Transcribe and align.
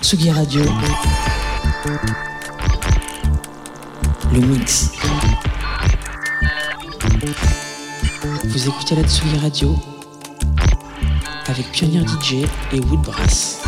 Tsugi 0.00 0.30
Radio. 0.30 0.62
Le 4.32 4.40
mix. 4.40 4.92
Vous 8.44 8.68
écoutez 8.68 8.96
la 8.96 9.02
Tsugi 9.02 9.38
Radio 9.38 9.76
avec 11.46 11.70
Pionnier 11.72 12.00
DJ 12.06 12.46
et 12.72 12.80
Woodbrass. 12.80 13.62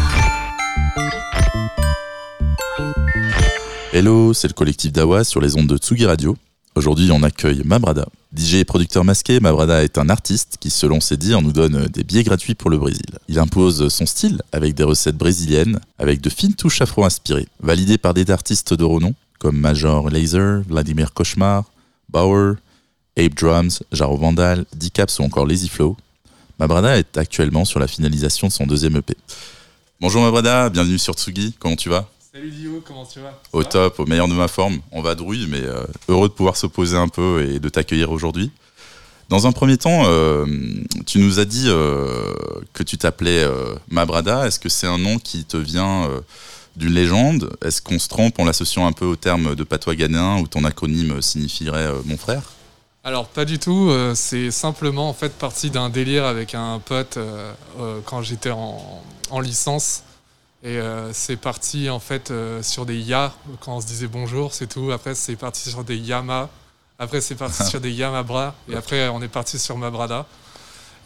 Hello, 3.93 4.32
c'est 4.32 4.48
le 4.48 4.55
collectif 4.55 4.93
Dawa 4.93 5.25
sur 5.25 5.41
les 5.41 5.57
ondes 5.57 5.66
de 5.66 5.77
Tsugi 5.77 6.07
Radio. 6.07 6.37
Aujourd'hui, 6.75 7.11
on 7.11 7.23
accueille 7.23 7.62
Mabrada. 7.64 8.07
DJ 8.39 8.55
et 8.55 8.64
producteur 8.64 9.05
masqué, 9.05 9.41
Mabrada 9.41 9.82
est 9.82 9.98
un 9.98 10.09
artiste 10.09 10.59
qui, 10.61 10.71
selon 10.71 11.00
ses 11.00 11.16
dires, 11.16 11.43
nous 11.43 11.50
donne 11.50 11.86
des 11.86 12.04
billets 12.04 12.23
gratuits 12.23 12.54
pour 12.54 12.71
le 12.71 12.79
Brésil. 12.79 13.18
Il 13.27 13.41
impose 13.41 13.89
son 13.89 14.07
style 14.07 14.43
avec 14.53 14.75
des 14.75 14.84
recettes 14.84 15.16
brésiliennes, 15.16 15.80
avec 15.99 16.21
de 16.21 16.30
fines 16.30 16.54
touches 16.54 16.80
afro-inspirées, 16.80 17.49
validées 17.61 17.99
par 17.99 18.14
des 18.14 18.30
artistes 18.30 18.75
de 18.75 18.85
renom 18.85 19.14
comme 19.40 19.57
Major 19.57 20.08
Laser, 20.08 20.63
Vladimir 20.68 21.13
Cauchemar, 21.14 21.64
Bauer, 22.08 22.54
Ape 23.16 23.35
Drums, 23.35 23.82
Jaro 23.90 24.16
Vandal, 24.16 24.64
D-Caps 24.75 25.18
ou 25.18 25.22
encore 25.25 25.46
Lazy 25.46 25.68
Flow. 25.68 25.96
Mabrada 26.61 26.96
est 26.96 27.16
actuellement 27.16 27.64
sur 27.64 27.80
la 27.80 27.89
finalisation 27.89 28.46
de 28.46 28.52
son 28.52 28.66
deuxième 28.66 28.96
EP. 28.96 29.16
Bonjour 30.00 30.22
Mabrada, 30.22 30.71
bienvenue 30.71 30.99
sur 30.99 31.14
Tsugi, 31.14 31.55
comment 31.58 31.77
tu 31.77 31.89
vas? 31.89 32.08
Salut 32.39 32.51
Dio, 32.53 32.81
comment 32.87 33.05
tu 33.05 33.19
vas? 33.19 33.37
Au 33.53 33.65
top, 33.65 33.98
au 33.98 34.06
meilleur 34.06 34.28
de 34.28 34.33
ma 34.33 34.47
forme. 34.47 34.78
On 34.92 35.03
va 35.03 35.17
drouille, 35.17 35.48
mais 35.51 35.61
euh, 35.61 35.83
heureux 36.06 36.28
de 36.28 36.33
pouvoir 36.33 36.56
se 36.56 36.69
poser 36.69 36.97
un 36.97 37.09
peu 37.09 37.45
et 37.45 37.59
de 37.59 37.69
t'accueillir 37.69 38.12
aujourd'hui. 38.12 38.53
Dans 39.28 39.48
un 39.48 39.51
premier 39.51 39.77
temps, 39.77 40.05
euh, 40.05 40.47
tu 41.05 41.19
nous 41.19 41.41
as 41.41 41.45
dit 41.45 41.64
euh, 41.67 42.33
que 42.75 42.84
tu 42.84 42.97
t'appelais 42.97 43.45
Mabrada. 43.91 44.47
Est-ce 44.47 44.61
que 44.61 44.69
c'est 44.69 44.87
un 44.87 44.98
nom 44.98 45.19
qui 45.19 45.47
te 45.47 45.56
vient 45.56 46.09
d'une 46.77 46.92
légende? 46.92 47.50
Est-ce 47.61 47.83
qu'on 47.83 47.98
se 47.98 48.06
trompe 48.06 48.39
en 48.39 48.45
l'associant 48.45 48.86
un 48.86 48.92
peu 48.92 49.05
au 49.05 49.17
terme 49.17 49.56
de 49.56 49.64
patois 49.64 49.97
ghanéen 49.97 50.39
où 50.39 50.47
ton 50.47 50.62
acronyme 50.62 51.20
signifierait 51.20 51.91
mon 52.05 52.17
frère? 52.17 52.42
Alors 53.02 53.27
pas 53.27 53.47
du 53.47 53.58
tout, 53.58 53.91
c'est 54.14 54.52
simplement 54.52 55.08
en 55.08 55.14
fait 55.14 55.33
parti 55.33 55.70
d'un 55.70 55.91
délire 55.91 56.25
avec 56.25 56.55
un 56.55 56.78
pote 56.78 57.19
quand 58.05 58.23
j'étais 58.23 58.52
en, 58.52 59.02
en 59.30 59.41
licence. 59.41 60.05
Et 60.64 60.77
euh, 60.78 61.12
c'est 61.12 61.37
parti 61.37 61.89
en 61.89 62.01
fait 62.01 62.31
euh, 62.31 62.62
sur 62.64 62.84
des 62.84 62.98
ya 62.98 63.33
quand 63.61 63.77
on 63.77 63.81
se 63.81 63.87
disait 63.87 64.09
bonjour, 64.09 64.53
c'est 64.53 64.67
tout. 64.67 64.91
Après 64.91 65.14
c'est 65.14 65.37
parti 65.37 65.70
sur 65.70 65.84
des 65.84 65.97
yama. 65.97 66.48
Après 66.98 67.20
c'est 67.20 67.37
parti 67.37 67.64
sur 67.69 67.81
des 67.81 67.92
yamabra. 67.92 68.55
Et 68.69 68.75
après 68.75 69.09
on 69.09 69.23
est 69.23 69.29
parti 69.29 69.59
sur 69.59 69.77
mabrada. 69.77 70.27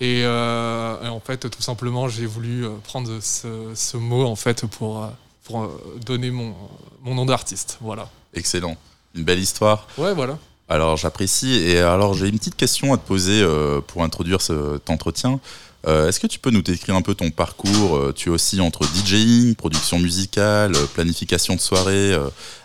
Et, 0.01 0.23
euh, 0.25 1.05
et 1.05 1.09
en 1.09 1.21
fait 1.21 1.51
tout 1.51 1.63
simplement 1.63 2.09
j'ai 2.09 2.25
voulu 2.25 2.67
prendre 2.85 3.21
ce, 3.21 3.73
ce 3.75 3.97
mot 3.99 4.25
en 4.27 4.37
fait 4.37 4.65
pour, 4.67 5.07
pour 5.45 5.71
donner 6.07 6.31
mon, 6.31 6.55
mon 7.03 7.15
nom 7.15 7.27
d'artiste. 7.27 7.77
Voilà. 7.83 8.09
Excellent. 8.33 8.77
Une 9.15 9.25
belle 9.25 9.39
histoire. 9.39 9.87
Ouais 9.99 10.15
voilà. 10.15 10.39
Alors 10.71 10.97
j'apprécie. 10.97 11.53
Et 11.53 11.79
alors 11.79 12.15
j'ai 12.15 12.29
une 12.29 12.39
petite 12.39 12.57
question 12.57 12.95
à 12.95 12.97
te 12.97 13.07
poser 13.07 13.47
pour 13.87 14.03
introduire 14.03 14.41
cet 14.41 14.89
entretien. 14.89 15.41
Euh, 15.87 16.09
Est-ce 16.09 16.21
que 16.21 16.27
tu 16.27 16.39
peux 16.39 16.51
nous 16.51 16.63
décrire 16.63 16.95
un 16.95 17.03
peu 17.03 17.15
ton 17.15 17.31
parcours 17.31 17.97
Euh, 17.97 18.13
Tu 18.15 18.29
es 18.29 18.33
aussi 18.33 18.61
entre 18.61 18.85
DJing, 18.85 19.55
production 19.57 19.99
musicale, 19.99 20.77
euh, 20.77 20.87
planification 20.87 21.57
de 21.57 21.61
soirée 21.61 22.17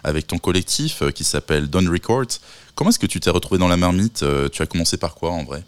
avec 0.03 0.27
ton 0.27 0.37
collectif 0.37 1.03
qui 1.13 1.23
s'appelle 1.23 1.69
Don 1.69 1.89
Records. 1.91 2.39
Comment 2.75 2.91
est-ce 2.91 2.99
que 2.99 3.07
tu 3.07 3.19
t'es 3.19 3.29
retrouvé 3.31 3.57
dans 3.57 3.67
la 3.67 3.77
marmite 3.77 4.23
Tu 4.51 4.61
as 4.61 4.65
commencé 4.65 4.97
par 4.97 5.15
quoi 5.15 5.31
en 5.31 5.43
vrai? 5.43 5.63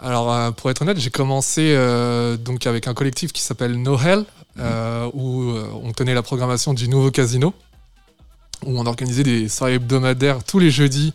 Alors, 0.00 0.52
pour 0.54 0.70
être 0.70 0.82
honnête, 0.82 0.98
j'ai 0.98 1.10
commencé 1.10 1.72
euh, 1.74 2.36
donc 2.36 2.66
avec 2.66 2.88
un 2.88 2.94
collectif 2.94 3.32
qui 3.32 3.40
s'appelle 3.40 3.80
No 3.80 3.98
Hell, 3.98 4.24
euh, 4.58 5.08
où 5.14 5.50
euh, 5.50 5.66
on 5.82 5.92
tenait 5.92 6.14
la 6.14 6.22
programmation 6.22 6.74
du 6.74 6.88
nouveau 6.88 7.10
casino, 7.10 7.54
où 8.66 8.78
on 8.78 8.86
organisait 8.86 9.22
des 9.22 9.48
soirées 9.48 9.74
hebdomadaires 9.74 10.42
tous 10.44 10.58
les 10.58 10.70
jeudis, 10.70 11.14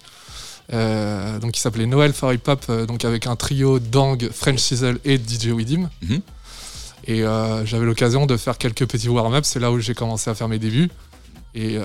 euh, 0.72 1.40
donc 1.40 1.54
qui 1.54 1.62
s'appelait 1.62 1.86
Noël 1.86 2.14
for 2.14 2.32
Hip 2.32 2.42
Hop, 2.48 2.66
euh, 2.70 2.86
donc 2.86 3.04
avec 3.06 3.28
un 3.28 3.36
trio 3.36 3.80
Dang, 3.80 4.30
French 4.32 4.60
Sizzle 4.60 5.00
et 5.04 5.18
DJ 5.18 5.48
Widim. 5.48 5.90
Mhm. 6.02 6.22
Et 7.06 7.24
euh, 7.24 7.66
j'avais 7.66 7.86
l'occasion 7.86 8.26
de 8.26 8.38
faire 8.38 8.58
quelques 8.58 8.86
petits 8.86 9.10
warm-up, 9.10 9.46
c'est 9.46 9.60
là 9.60 9.72
où 9.72 9.80
j'ai 9.80 9.96
commencé 9.96 10.30
à 10.30 10.36
faire 10.36 10.48
mes 10.48 10.60
débuts. 10.60 10.90
Et 11.56 11.80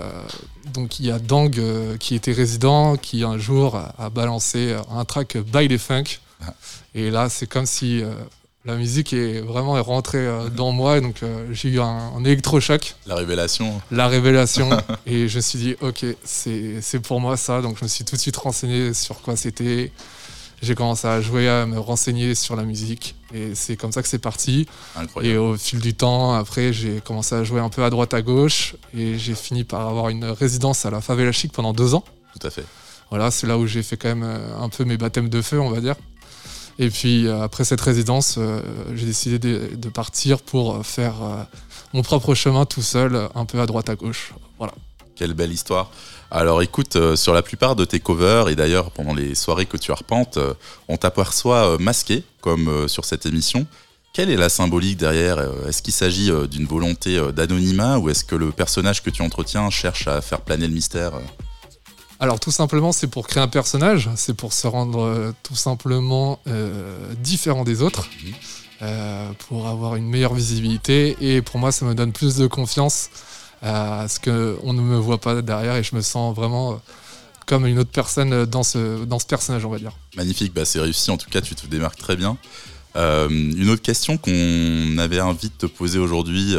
donc 0.74 1.00
il 1.00 1.06
y 1.06 1.10
a 1.10 1.18
Dang 1.18 1.50
qui 1.98 2.14
était 2.14 2.32
résident, 2.32 2.96
qui 2.96 3.24
un 3.24 3.38
jour 3.38 3.76
a, 3.76 3.94
a 3.98 4.10
balancé 4.10 4.76
un 4.90 5.06
track 5.06 5.38
By 5.38 5.68
the 5.68 5.78
Funk. 5.78 6.20
Ah. 6.42 6.52
Et 6.94 7.10
là, 7.10 7.30
c'est 7.30 7.46
comme 7.46 7.64
si 7.64 8.02
la 8.64 8.76
musique 8.76 9.12
est 9.12 9.40
vraiment 9.40 9.80
rentrée 9.82 10.26
euh, 10.26 10.48
dans 10.48 10.72
moi. 10.72 10.98
Et 10.98 11.00
donc 11.00 11.22
euh, 11.22 11.46
j'ai 11.52 11.68
eu 11.68 11.80
un, 11.80 12.12
un 12.16 12.24
électrochoc, 12.24 12.94
La 13.06 13.14
révélation 13.14 13.80
la 13.90 14.08
révélation. 14.08 14.70
et 15.06 15.28
je 15.28 15.36
me 15.36 15.40
suis 15.42 15.58
dit, 15.58 15.76
ok, 15.80 16.04
c'est 16.24 17.00
pour 17.02 17.20
moi 17.20 17.36
ça. 17.36 17.60
Donc 17.60 17.78
je 17.78 17.84
me 17.84 17.88
suis 17.88 18.04
tout 18.04 18.16
de 18.16 18.20
suite 18.20 18.36
renseigné 18.36 18.94
sur 18.94 19.20
quoi 19.20 19.36
c'était. 19.36 19.92
J'ai 20.62 20.74
commencé 20.74 21.06
à 21.06 21.20
jouer, 21.20 21.46
à 21.46 21.66
me 21.66 21.78
renseigner 21.78 22.34
sur 22.34 22.56
la 22.56 22.62
musique. 22.62 23.16
Et 23.34 23.54
c'est 23.54 23.76
comme 23.76 23.92
ça 23.92 24.00
que 24.00 24.08
c'est 24.08 24.18
parti. 24.18 24.66
Et 24.96 25.00
incroyable. 25.00 25.38
au 25.38 25.56
fil 25.58 25.78
du 25.78 25.92
temps, 25.92 26.32
après, 26.32 26.72
j'ai 26.72 27.02
commencé 27.04 27.34
à 27.34 27.44
jouer 27.44 27.60
un 27.60 27.68
peu 27.68 27.84
à 27.84 27.90
droite 27.90 28.14
à 28.14 28.22
gauche 28.22 28.74
et 28.96 29.18
j'ai 29.18 29.34
fini 29.34 29.64
par 29.64 29.86
avoir 29.86 30.08
une 30.08 30.24
résidence 30.24 30.86
à 30.86 30.90
la 30.90 31.02
Favela 31.02 31.32
Chic 31.32 31.52
pendant 31.52 31.74
deux 31.74 31.92
ans. 31.94 32.04
Tout 32.38 32.46
à 32.46 32.50
fait. 32.50 32.64
Voilà, 33.10 33.30
c'est 33.30 33.46
là 33.46 33.58
où 33.58 33.66
j'ai 33.66 33.82
fait 33.82 33.96
quand 33.96 34.08
même 34.08 34.24
euh, 34.24 34.58
un 34.58 34.68
peu 34.68 34.84
mes 34.84 34.96
baptêmes 34.96 35.28
de 35.28 35.42
feu, 35.42 35.60
on 35.60 35.70
va 35.70 35.80
dire. 35.80 35.96
Et 36.78 36.90
puis 36.90 37.26
euh, 37.26 37.42
après 37.42 37.64
cette 37.64 37.80
résidence, 37.80 38.36
euh, 38.38 38.60
j'ai 38.94 39.06
décidé 39.06 39.38
de, 39.38 39.88
partir 39.88 40.40
pour 40.40 40.76
euh, 40.76 40.82
faire 40.82 41.14
mon 41.92 42.02
propre 42.02 42.34
chemin 42.34 42.64
tout 42.66 42.82
seul, 42.82 43.28
un 43.34 43.44
peu 43.44 43.60
à 43.60 43.66
droite 43.66 43.88
à 43.88 43.94
gauche. 43.94 44.32
Voilà. 44.58 44.74
Quelle 45.14 45.34
belle 45.34 45.52
histoire. 45.52 45.90
Alors 46.32 46.62
écoute, 46.62 46.98
sur 47.14 47.32
la 47.32 47.42
plupart 47.42 47.76
de 47.76 47.84
tes 47.84 48.00
covers, 48.00 48.48
et 48.48 48.56
d'ailleurs 48.56 48.90
pendant 48.90 49.14
les 49.14 49.36
soirées 49.36 49.66
que 49.66 49.76
tu 49.76 49.92
arpentes, 49.92 50.40
on 50.88 50.96
t'aperçoit 50.96 51.78
masqué, 51.78 52.24
comme 52.40 52.88
sur 52.88 53.04
cette 53.04 53.24
émission. 53.24 53.68
Quelle 54.12 54.30
est 54.30 54.36
la 54.36 54.48
symbolique 54.48 54.96
derrière 54.96 55.38
Est-ce 55.68 55.82
qu'il 55.82 55.92
s'agit 55.92 56.32
d'une 56.50 56.66
volonté 56.66 57.20
d'anonymat 57.32 57.98
ou 57.98 58.10
est-ce 58.10 58.24
que 58.24 58.34
le 58.34 58.50
personnage 58.50 59.04
que 59.04 59.10
tu 59.10 59.22
entretiens 59.22 59.70
cherche 59.70 60.08
à 60.08 60.20
faire 60.20 60.40
planer 60.40 60.66
le 60.66 60.74
mystère 60.74 61.12
Alors 62.20 62.38
tout 62.40 62.50
simplement, 62.50 62.92
c'est 62.92 63.08
pour 63.08 63.26
créer 63.26 63.42
un 63.42 63.48
personnage, 63.48 64.08
c'est 64.16 64.34
pour 64.34 64.52
se 64.52 64.66
rendre 64.66 65.02
euh, 65.02 65.32
tout 65.42 65.56
simplement 65.56 66.38
euh, 66.46 67.12
différent 67.18 67.64
des 67.64 67.82
autres, 67.82 68.08
Mhm. 68.24 68.32
euh, 68.82 69.30
pour 69.48 69.66
avoir 69.68 69.96
une 69.96 70.06
meilleure 70.08 70.34
visibilité. 70.34 71.16
Et 71.20 71.42
pour 71.42 71.58
moi, 71.58 71.72
ça 71.72 71.84
me 71.84 71.94
donne 71.94 72.12
plus 72.12 72.36
de 72.36 72.46
confiance 72.46 73.10
à 73.62 74.06
ce 74.08 74.20
qu'on 74.20 74.72
ne 74.72 74.80
me 74.82 74.96
voit 74.96 75.18
pas 75.18 75.40
derrière 75.42 75.76
et 75.76 75.82
je 75.82 75.94
me 75.96 76.02
sens 76.02 76.34
vraiment 76.36 76.80
comme 77.46 77.66
une 77.66 77.78
autre 77.78 77.90
personne 77.90 78.46
dans 78.46 78.62
ce, 78.62 79.04
dans 79.04 79.18
ce 79.18 79.26
personnage, 79.26 79.64
on 79.64 79.70
va 79.70 79.78
dire. 79.78 79.92
Magnifique, 80.16 80.52
bah, 80.54 80.64
c'est 80.64 80.80
réussi. 80.80 81.10
En 81.10 81.16
tout 81.18 81.28
cas, 81.30 81.40
tu 81.40 81.54
te 81.54 81.66
démarques 81.66 81.98
très 81.98 82.16
bien. 82.16 82.36
Une 82.96 83.68
autre 83.70 83.82
question 83.82 84.16
qu'on 84.18 84.98
avait 84.98 85.20
envie 85.20 85.48
de 85.48 85.54
te 85.54 85.66
poser 85.66 85.98
aujourd'hui. 85.98 86.54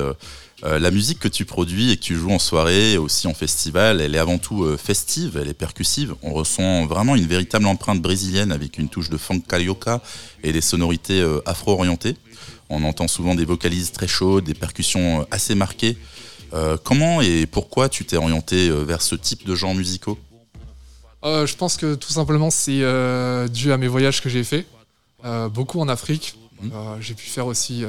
Euh, 0.63 0.79
la 0.79 0.89
musique 0.89 1.19
que 1.19 1.27
tu 1.27 1.43
produis 1.43 1.91
et 1.91 1.97
que 1.97 2.01
tu 2.01 2.15
joues 2.15 2.31
en 2.31 2.39
soirée 2.39 2.97
aussi 2.97 3.27
en 3.27 3.33
festival, 3.33 3.99
elle 3.99 4.15
est 4.15 4.19
avant 4.19 4.37
tout 4.37 4.63
euh, 4.63 4.77
festive, 4.77 5.37
elle 5.39 5.49
est 5.49 5.53
percussive. 5.53 6.15
On 6.21 6.31
ressent 6.33 6.85
vraiment 6.85 7.15
une 7.15 7.27
véritable 7.27 7.65
empreinte 7.65 8.01
brésilienne 8.01 8.53
avec 8.53 8.77
une 8.77 8.87
touche 8.87 9.09
de 9.09 9.17
funk 9.17 9.41
carioca 9.41 10.01
et 10.43 10.53
des 10.53 10.61
sonorités 10.61 11.19
euh, 11.19 11.41
afro-orientées. 11.45 12.15
On 12.69 12.83
entend 12.83 13.07
souvent 13.07 13.35
des 13.35 13.45
vocalises 13.45 13.91
très 13.91 14.07
chaudes, 14.07 14.45
des 14.45 14.53
percussions 14.53 15.27
assez 15.29 15.55
marquées. 15.55 15.97
Comment 16.83 17.21
et 17.21 17.47
pourquoi 17.47 17.89
tu 17.89 18.05
t'es 18.05 18.15
orienté 18.15 18.69
vers 18.71 19.01
ce 19.01 19.13
type 19.15 19.45
de 19.45 19.55
genres 19.55 19.75
musicaux? 19.75 20.17
Je 21.23 21.53
pense 21.55 21.75
que 21.75 21.95
tout 21.95 22.11
simplement 22.13 22.49
c'est 22.49 22.79
dû 23.49 23.71
à 23.71 23.77
mes 23.77 23.87
voyages 23.87 24.21
que 24.21 24.29
j'ai 24.29 24.43
faits, 24.43 24.65
beaucoup 25.51 25.79
en 25.79 25.89
Afrique. 25.89 26.35
Euh, 26.63 26.97
j'ai 27.01 27.13
pu 27.13 27.25
faire 27.25 27.47
aussi 27.47 27.83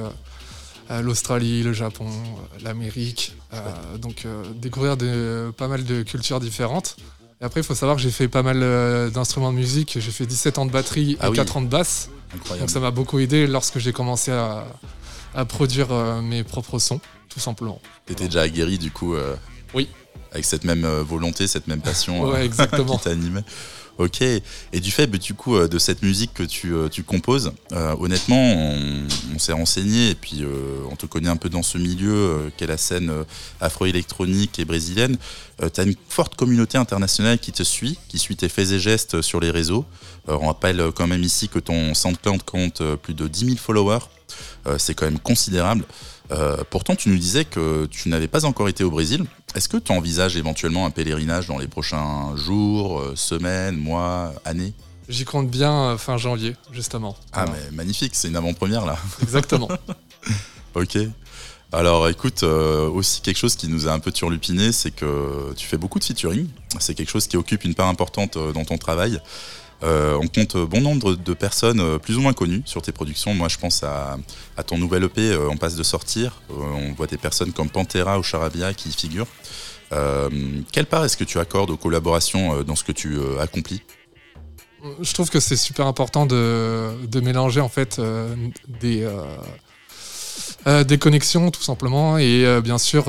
l'Australie, 1.03 1.62
le 1.62 1.73
Japon, 1.73 2.06
euh, 2.09 2.59
l'Amérique, 2.65 3.35
euh, 3.53 3.99
donc 3.99 4.25
euh, 4.25 4.44
découvrir 4.55 4.97
de, 4.97 5.53
pas 5.56 5.69
mal 5.69 5.85
de 5.85 6.03
cultures 6.03 6.41
différentes. 6.41 6.97
Et 7.41 7.44
après, 7.44 7.61
il 7.61 7.65
faut 7.65 7.75
savoir 7.75 7.97
que 7.97 8.03
j'ai 8.03 8.11
fait 8.11 8.29
pas 8.29 8.43
mal 8.43 8.62
euh, 8.62 9.11
d'instruments 9.11 9.53
de 9.53 9.59
musique. 9.59 9.99
J'ai 10.00 10.11
fait 10.11 10.25
17 10.27 10.59
ans 10.59 10.67
de 10.67 10.71
batterie 10.71 11.17
Ah 11.21 11.27
et 11.27 11.31
oui. 11.31 11.37
4 11.37 11.56
ans 11.59 11.62
de 11.62 11.69
basse. 11.69 12.09
Incroyable. 12.35 12.61
Donc 12.61 12.71
ça 12.71 12.81
m'a 12.81 12.91
beaucoup 12.91 13.19
aidé 13.19 13.47
lorsque 13.47 13.79
j'ai 13.79 13.93
commencé 13.93 14.31
à, 14.33 14.65
à 15.35 15.44
produire 15.44 15.93
euh, 15.93 16.23
mes 16.23 16.44
propres 16.44 16.79
sons, 16.79 17.00
tout 17.29 17.41
simplement. 17.41 17.81
T'étais 18.06 18.25
déjà 18.27 18.43
aguerri 18.43 18.79
du 18.79 18.91
coup 18.91 19.15
euh, 19.15 19.37
Oui. 19.75 19.89
Avec 20.32 20.44
cette 20.44 20.65
même 20.65 20.85
euh, 20.85 21.03
volonté, 21.03 21.47
cette 21.47 21.67
même 21.67 21.81
passion 21.82 22.27
euh, 22.27 22.32
Ouais, 22.32 22.44
exactement. 22.47 22.97
qui 22.97 23.05
t'animait. 23.05 23.44
Ok. 23.98 24.20
Et 24.20 24.81
du 24.81 24.90
fait, 24.90 25.06
bah, 25.06 25.16
du 25.16 25.32
coup, 25.32 25.56
euh, 25.56 25.69
de 25.69 25.78
cette 25.78 26.02
musique 26.02 26.34
que 26.34 26.43
tu, 26.43 26.75
euh, 26.75 26.88
tu 26.88 27.02
composes, 27.02 27.52
euh, 27.72 27.94
honnêtement, 27.98 28.37
on, 28.37 29.38
s'est 29.38 29.52
renseigné 29.52 30.10
et 30.10 30.14
puis 30.14 30.43
euh, 30.43 30.81
on 30.90 30.96
te 30.96 31.06
connaît 31.06 31.28
un 31.28 31.37
peu 31.37 31.48
dans 31.48 31.62
ce 31.62 31.78
milieu 31.78 32.14
euh, 32.14 32.50
qu'est 32.56 32.66
la 32.66 32.76
scène 32.76 33.10
euh, 33.10 33.25
afro-électronique 33.60 34.58
et 34.58 34.64
brésilienne. 34.64 35.16
tu 35.72 35.81
as 35.81 35.84
une 35.84 35.94
forte 36.08 36.34
communauté 36.37 36.78
internationale 36.78 37.38
qui 37.38 37.52
te 37.52 37.62
suit, 37.62 37.98
qui 38.08 38.19
suit 38.19 38.37
tes 38.37 38.48
faits 38.48 38.72
et 38.72 38.78
gestes 38.78 39.22
sur 39.22 39.40
les 39.40 39.50
réseaux. 39.50 39.84
On 40.28 40.48
rappelle 40.48 40.82
quand 40.94 41.06
même 41.06 41.22
ici 41.22 41.48
que 41.48 41.58
ton 41.58 41.94
SoundCloud 41.94 42.43
compte 42.43 42.82
plus 42.96 43.14
de 43.14 43.28
10 43.28 43.44
000 43.46 43.56
followers. 43.56 44.06
C'est 44.78 44.94
quand 44.94 45.06
même 45.06 45.20
considérable. 45.20 45.84
Pourtant, 46.70 46.96
tu 46.96 47.08
nous 47.08 47.16
disais 47.19 47.44
que 47.44 47.87
tu 47.87 48.08
n'avais 48.08 48.28
pas 48.28 48.44
encore 48.44 48.69
été 48.69 48.84
au 48.84 48.90
Brésil. 48.90 49.25
Est-ce 49.56 49.70
que 49.70 49.79
tu 49.79 49.91
envisages 49.91 50.37
éventuellement 50.37 50.85
un 50.85 50.91
pèlerinage 50.91 51.47
dans 51.47 51.56
les 51.56 51.67
prochains 51.67 52.37
jours, 52.37 53.00
euh, 53.00 53.17
semaines, 53.17 53.79
mois, 53.79 54.35
années? 54.44 54.75
J'y 55.08 55.25
compte 55.25 55.49
bien 55.49 55.73
euh, 55.73 55.97
fin 55.97 56.19
janvier, 56.19 56.55
justement. 56.73 57.17
Ah, 57.32 57.47
mais 57.47 57.70
magnifique, 57.75 58.14
c'est 58.14 58.29
une 58.29 58.37
avant-première 58.37 58.85
là. 58.85 58.99
Exactement. 59.23 59.69
ok. 60.75 60.99
Alors 61.73 62.06
écoute, 62.08 62.43
euh, 62.43 62.87
aussi 62.91 63.23
quelque 63.23 63.38
chose 63.38 63.56
qui 63.56 63.69
nous 63.69 63.88
a 63.88 63.93
un 63.93 63.99
peu 63.99 64.12
turlupiné, 64.12 64.73
c'est 64.73 64.91
que 64.91 65.55
tu 65.56 65.67
fais 65.67 65.79
beaucoup 65.79 65.99
de 65.99 66.05
featuring. 66.05 66.49
C'est 66.79 66.94
quelque 66.94 67.11
chose 67.11 67.26
qui 67.26 67.38
occupe 67.38 67.64
une 67.64 67.75
part 67.75 67.88
importante 67.88 68.37
dans 68.37 68.64
ton 68.67 68.76
travail. 68.76 69.23
Euh, 69.82 70.19
on 70.20 70.26
compte 70.26 70.56
bon 70.56 70.81
nombre 70.81 71.17
de 71.17 71.34
personnes 71.34 71.81
euh, 71.81 71.99
plus 71.99 72.17
ou 72.17 72.20
moins 72.20 72.32
connues 72.32 72.62
sur 72.64 72.81
tes 72.81 72.93
productions. 72.93 73.34
Moi, 73.34 73.49
je 73.49 73.58
pense 73.58 73.82
à, 73.82 74.19
ton 74.67 74.78
nouvel 74.78 75.05
EP, 75.05 75.20
euh, 75.20 75.49
On 75.50 75.56
passe 75.56 75.76
de 75.76 75.82
sortir. 75.82 76.40
Euh, 76.50 76.55
on 76.55 76.93
voit 76.94 77.06
des 77.06 77.19
personnes 77.19 77.52
comme 77.52 77.69
Pantera 77.69 78.19
ou 78.19 78.23
Charabia 78.23 78.73
qui 78.73 78.88
y 78.88 78.93
figurent. 78.93 79.28
Quelle 80.73 80.87
part 80.87 81.05
est-ce 81.05 81.17
que 81.17 81.25
tu 81.25 81.38
accordes 81.38 81.70
aux 81.70 81.76
collaborations 81.76 82.62
dans 82.64 82.75
ce 82.75 82.82
que 82.82 82.90
tu 82.90 83.19
accomplis? 83.40 83.82
Je 85.00 85.12
trouve 85.12 85.31
que 85.31 85.38
c'est 85.38 85.56
super 85.56 85.87
important 85.87 86.26
de, 86.26 87.20
mélanger 87.20 87.61
en 87.61 87.69
fait 87.69 88.00
des, 88.67 89.08
des 90.67 90.99
connexions 90.99 91.52
tout 91.52 91.62
simplement 91.62 92.19
et 92.19 92.61
bien 92.62 92.79
sûr 92.79 93.05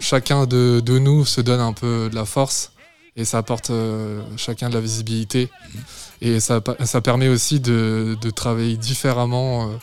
chacun 0.00 0.44
de 0.44 0.98
nous 0.98 1.24
se 1.24 1.40
donne 1.40 1.60
un 1.60 1.72
peu 1.72 2.10
de 2.10 2.14
la 2.14 2.26
force 2.26 2.72
et 3.16 3.24
ça 3.24 3.38
apporte 3.38 3.70
euh, 3.70 4.22
chacun 4.36 4.68
de 4.68 4.74
la 4.74 4.80
visibilité 4.80 5.50
et 6.20 6.38
ça, 6.40 6.60
permet 6.60 7.28
aussi 7.28 7.60
de, 7.60 8.16
de 8.20 8.30
travailler 8.30 8.76
différemment 8.76 9.68
euh, 9.68 9.76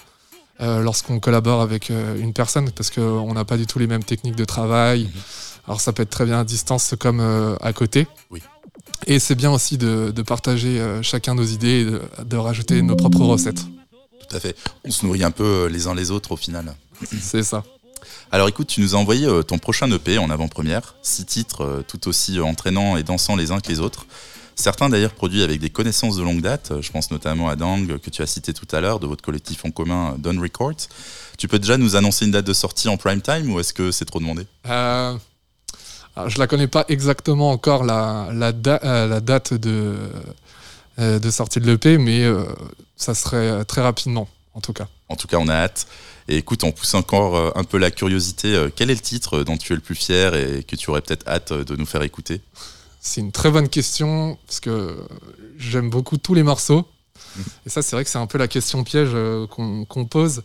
euh, 0.62 0.82
lorsqu'on 0.82 1.20
collabore 1.20 1.62
avec 1.62 1.90
une 1.90 2.34
personne 2.34 2.72
parce 2.72 2.90
qu'on 2.90 3.34
n'a 3.34 3.46
pas 3.46 3.58
du 3.58 3.66
tout 3.66 3.80
les 3.80 3.88
mêmes 3.88 4.04
techniques 4.04 4.36
de 4.36 4.46
travail. 4.46 5.04
Mhm. 5.04 5.22
Alors 5.68 5.82
ça 5.82 5.94
peut 5.94 6.04
être 6.04 6.10
très 6.10 6.26
bien 6.26 6.40
à 6.40 6.44
distance 6.44 6.96
comme 7.00 7.20
à 7.62 7.74
côté. 7.74 8.08
Oui. 8.32 8.42
Et 9.06 9.20
c'est 9.20 9.36
bien 9.36 9.52
aussi 9.52 9.78
de, 9.78 10.12
de 10.12 10.22
partager 10.22 10.82
chacun 11.02 11.36
nos 11.36 11.44
idées 11.44 11.82
et 11.82 11.86
de, 11.86 12.02
de 12.24 12.38
rajouter 12.38 12.82
nos 12.82 12.96
propres 12.96 13.22
recettes. 13.22 13.66
Tout 14.30 14.36
à 14.36 14.40
fait. 14.40 14.56
On 14.86 14.92
se 14.92 15.06
nourrit 15.06 15.24
un 15.24 15.32
peu 15.32 15.68
les 15.68 15.88
uns 15.88 15.94
les 15.94 16.12
autres 16.12 16.32
au 16.32 16.38
final. 16.38 16.74
C'est 17.22 17.44
ça. 17.44 17.64
Alors 18.32 18.48
écoute, 18.50 18.68
tu 18.68 18.82
nous 18.82 18.94
as 18.96 18.98
envoyé 18.98 19.26
euh, 19.26 19.42
ton 19.44 19.58
prochain 19.58 19.90
EP 19.92 20.18
en 20.18 20.30
avant-première, 20.30 20.96
six 21.02 21.26
titres 21.26 21.62
euh, 21.64 21.84
tout 21.88 22.08
aussi 22.10 22.40
entraînants 22.40 22.98
et 22.98 23.04
dansants 23.04 23.36
les 23.36 23.52
uns 23.52 23.60
que 23.60 23.70
les 23.70 23.80
autres. 23.80 24.06
Certains 24.56 24.90
d'ailleurs 24.90 25.14
produits 25.14 25.44
avec 25.44 25.60
des 25.60 25.70
connaissances 25.70 26.16
de 26.18 26.24
longue 26.24 26.42
date, 26.42 26.72
Euh, 26.72 26.82
je 26.82 26.92
pense 26.92 27.10
notamment 27.12 27.48
à 27.48 27.56
Dang 27.56 27.98
que 28.00 28.10
tu 28.10 28.22
as 28.22 28.26
cité 28.26 28.54
tout 28.54 28.68
à 28.76 28.82
l'heure 28.82 29.00
de 29.00 29.08
votre 29.08 29.24
collectif 29.24 29.64
en 29.66 29.72
commun 29.72 30.16
Dawn 30.18 30.40
Records. 30.42 30.88
Tu 31.38 31.48
peux 31.48 31.60
déjà 31.60 31.78
nous 31.78 31.96
annoncer 31.96 32.26
une 32.26 32.32
date 32.32 32.46
de 32.48 32.54
sortie 32.54 32.90
en 32.90 32.98
prime 32.98 33.22
time 33.22 33.52
ou 33.54 33.60
est-ce 33.60 33.72
que 33.74 33.92
c'est 33.92 34.06
trop 34.06 34.20
demandé? 34.20 34.46
Euh, 34.68 35.16
je 36.28 36.40
la 36.40 36.48
connais 36.48 36.68
pas 36.68 36.84
exactement 36.90 37.52
encore 37.52 37.84
la, 37.84 38.30
la, 38.34 38.52
da- 38.52 38.80
la 39.08 39.20
date 39.22 39.54
de, 39.54 39.96
de 40.98 41.30
sortie 41.32 41.60
de 41.60 41.68
l'EP, 41.68 42.00
mais 42.00 42.26
ça 42.96 43.14
serait 43.14 43.64
très 43.66 43.82
rapidement, 43.84 44.28
en 44.56 44.62
tout 44.62 44.74
cas. 44.74 44.88
En 45.10 45.16
tout 45.16 45.28
cas, 45.28 45.38
on 45.38 45.48
a 45.48 45.54
hâte. 45.54 45.88
Et 46.28 46.38
écoute, 46.38 46.64
on 46.64 46.72
pousse 46.72 46.94
encore 46.94 47.36
euh, 47.36 47.52
un 47.56 47.64
peu 47.64 47.78
la 47.78 47.92
curiosité. 47.92 48.54
Euh, 48.54 48.70
Quel 48.76 48.90
est 48.90 48.96
le 48.96 49.00
titre 49.00 49.44
dont 49.44 49.58
tu 49.58 49.74
es 49.74 49.76
le 49.76 49.82
plus 49.82 49.96
fier 49.96 50.36
et 50.36 50.64
que 50.64 50.76
tu 50.76 50.90
aurais 50.90 51.02
peut-être 51.02 51.28
hâte 51.28 51.52
euh, 51.52 51.64
de 51.64 51.76
nous 51.76 51.86
faire 51.86 52.02
écouter? 52.02 52.42
C'est 53.00 53.22
une 53.22 53.32
très 53.32 53.50
bonne 53.50 53.70
question, 53.70 54.38
parce 54.46 54.60
que 54.60 54.98
j'aime 55.58 55.90
beaucoup 55.90 56.18
tous 56.18 56.34
les 56.34 56.44
morceaux. 56.44 56.86
Et 57.66 57.70
ça, 57.70 57.82
c'est 57.82 57.96
vrai 57.96 58.04
que 58.04 58.10
c'est 58.10 58.18
un 58.18 58.28
peu 58.28 58.38
la 58.38 58.48
question 58.48 58.84
piège 58.84 59.12
euh, 59.14 59.48
qu'on 59.48 60.06
pose. 60.06 60.44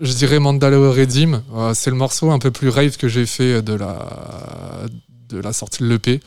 Je 0.00 0.12
dirais 0.12 0.38
Mandalore 0.38 0.94
Redeem. 0.94 1.42
Euh, 1.54 1.74
c'est 1.74 1.90
le 1.90 1.96
morceau 1.96 2.30
un 2.30 2.38
peu 2.38 2.50
plus 2.50 2.68
rave 2.68 2.96
que 2.96 3.08
j'ai 3.08 3.26
fait 3.26 3.62
de 3.62 3.72
la, 3.72 4.86
de 5.28 5.38
la 5.38 5.52
sortie 5.52 5.82
de 5.82 5.88
l'EP. 5.88 6.20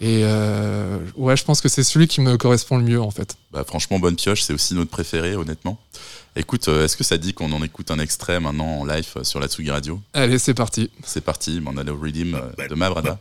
Et 0.00 0.20
euh, 0.22 0.98
ouais, 1.16 1.36
je 1.36 1.44
pense 1.44 1.60
que 1.60 1.68
c'est 1.68 1.82
celui 1.82 2.06
qui 2.06 2.20
me 2.20 2.36
correspond 2.36 2.78
le 2.78 2.84
mieux, 2.84 3.00
en 3.00 3.10
fait. 3.10 3.36
Bah, 3.52 3.64
franchement, 3.66 3.98
bonne 3.98 4.16
pioche, 4.16 4.42
c'est 4.42 4.52
aussi 4.52 4.74
notre 4.74 4.90
préféré, 4.90 5.34
honnêtement. 5.34 5.78
Écoute, 6.36 6.68
euh, 6.68 6.84
est-ce 6.84 6.96
que 6.96 7.02
ça 7.02 7.16
dit 7.16 7.34
qu'on 7.34 7.52
en 7.52 7.64
écoute 7.64 7.90
un 7.90 7.98
extrait 7.98 8.38
maintenant 8.38 8.80
en 8.80 8.84
live 8.84 9.08
euh, 9.16 9.24
sur 9.24 9.40
la 9.40 9.48
Tsugi 9.48 9.72
Radio? 9.72 10.00
Allez, 10.14 10.38
c'est 10.38 10.54
parti. 10.54 10.88
C'est 11.02 11.20
parti, 11.20 11.60
Mandala 11.60 11.92
Redeem 11.92 12.34
euh, 12.34 12.68
de 12.68 12.74
Mabrada. 12.76 13.18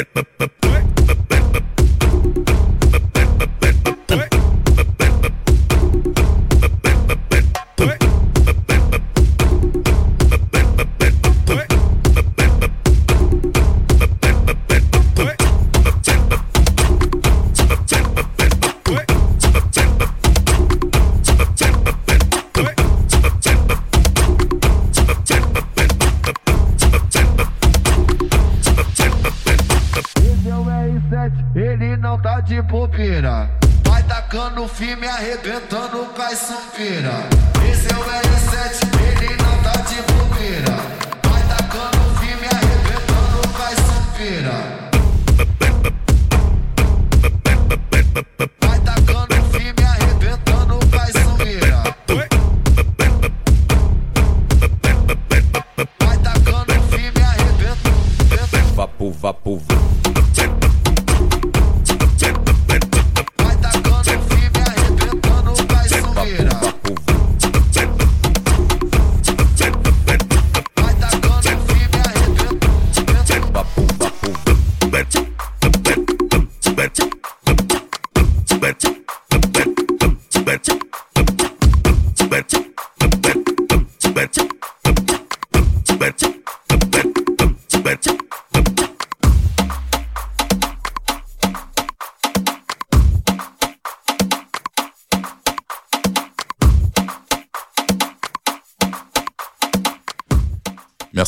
Esse 0.00 0.29
Vai 33.84 34.02
tacando 34.02 34.66
firme, 34.66 35.06
arrebentando 35.06 36.04
com 36.06 36.20
as 36.20 36.36
sumpira. 36.36 37.12
Esse 37.70 37.86
é 37.86 37.96
o 37.96 38.02
R7, 38.02 38.88
ele 39.22 39.36
não 39.36 39.62
tá 39.62 39.70
de 39.82 40.02
bobeira. 40.12 40.74
Vai 41.22 41.42
tacando 41.46 42.02
firme, 42.18 42.48
arrebentando 42.52 43.48
com 43.54 43.62
as 43.62 43.78
sumpira. 43.86 44.56
Vai 48.60 48.80
tacando 48.80 49.44
firme, 49.52 49.84
arrebentando 49.84 50.78
com 50.90 50.98
as 50.98 51.12
sumpira. 51.22 51.82
Vai 56.00 56.18
tacando 56.18 56.82
firme, 56.90 57.22
arrebentando. 57.22 58.74
Vapo, 58.74 59.12
vapo, 59.12 59.56
Vai 59.56 59.89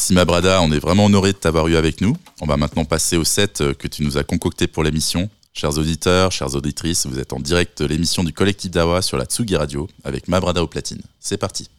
Merci 0.03 0.15
Mabrada, 0.15 0.61
on 0.63 0.73
est 0.73 0.81
vraiment 0.81 1.05
honoré 1.05 1.31
de 1.33 1.37
t'avoir 1.37 1.69
eu 1.69 1.77
avec 1.77 2.01
nous. 2.01 2.17
On 2.41 2.47
va 2.47 2.57
maintenant 2.57 2.85
passer 2.85 3.17
au 3.17 3.23
set 3.23 3.61
euh, 3.61 3.73
que 3.73 3.87
tu 3.87 4.03
nous 4.03 4.19
as 4.19 4.25
concocté 4.25 4.67
pour 4.67 4.83
l'émission. 4.83 5.31
Chers 5.55 5.79
auditeurs, 5.79 6.33
chères 6.33 6.57
auditrices, 6.57 7.07
vous 7.07 7.21
êtes 7.21 7.33
en 7.33 7.39
direct 7.39 7.81
de 7.85 7.87
l'émission 7.87 8.25
du 8.25 8.33
collectif 8.33 8.73
Dawa 8.73 9.01
sur 9.01 9.17
la 9.17 9.27
Tsugi 9.27 9.55
Radio 9.55 9.87
avec 10.03 10.27
Mabrada 10.27 10.61
au 10.61 10.67
platine. 10.67 11.03
C'est 11.21 11.37
parti. 11.37 11.71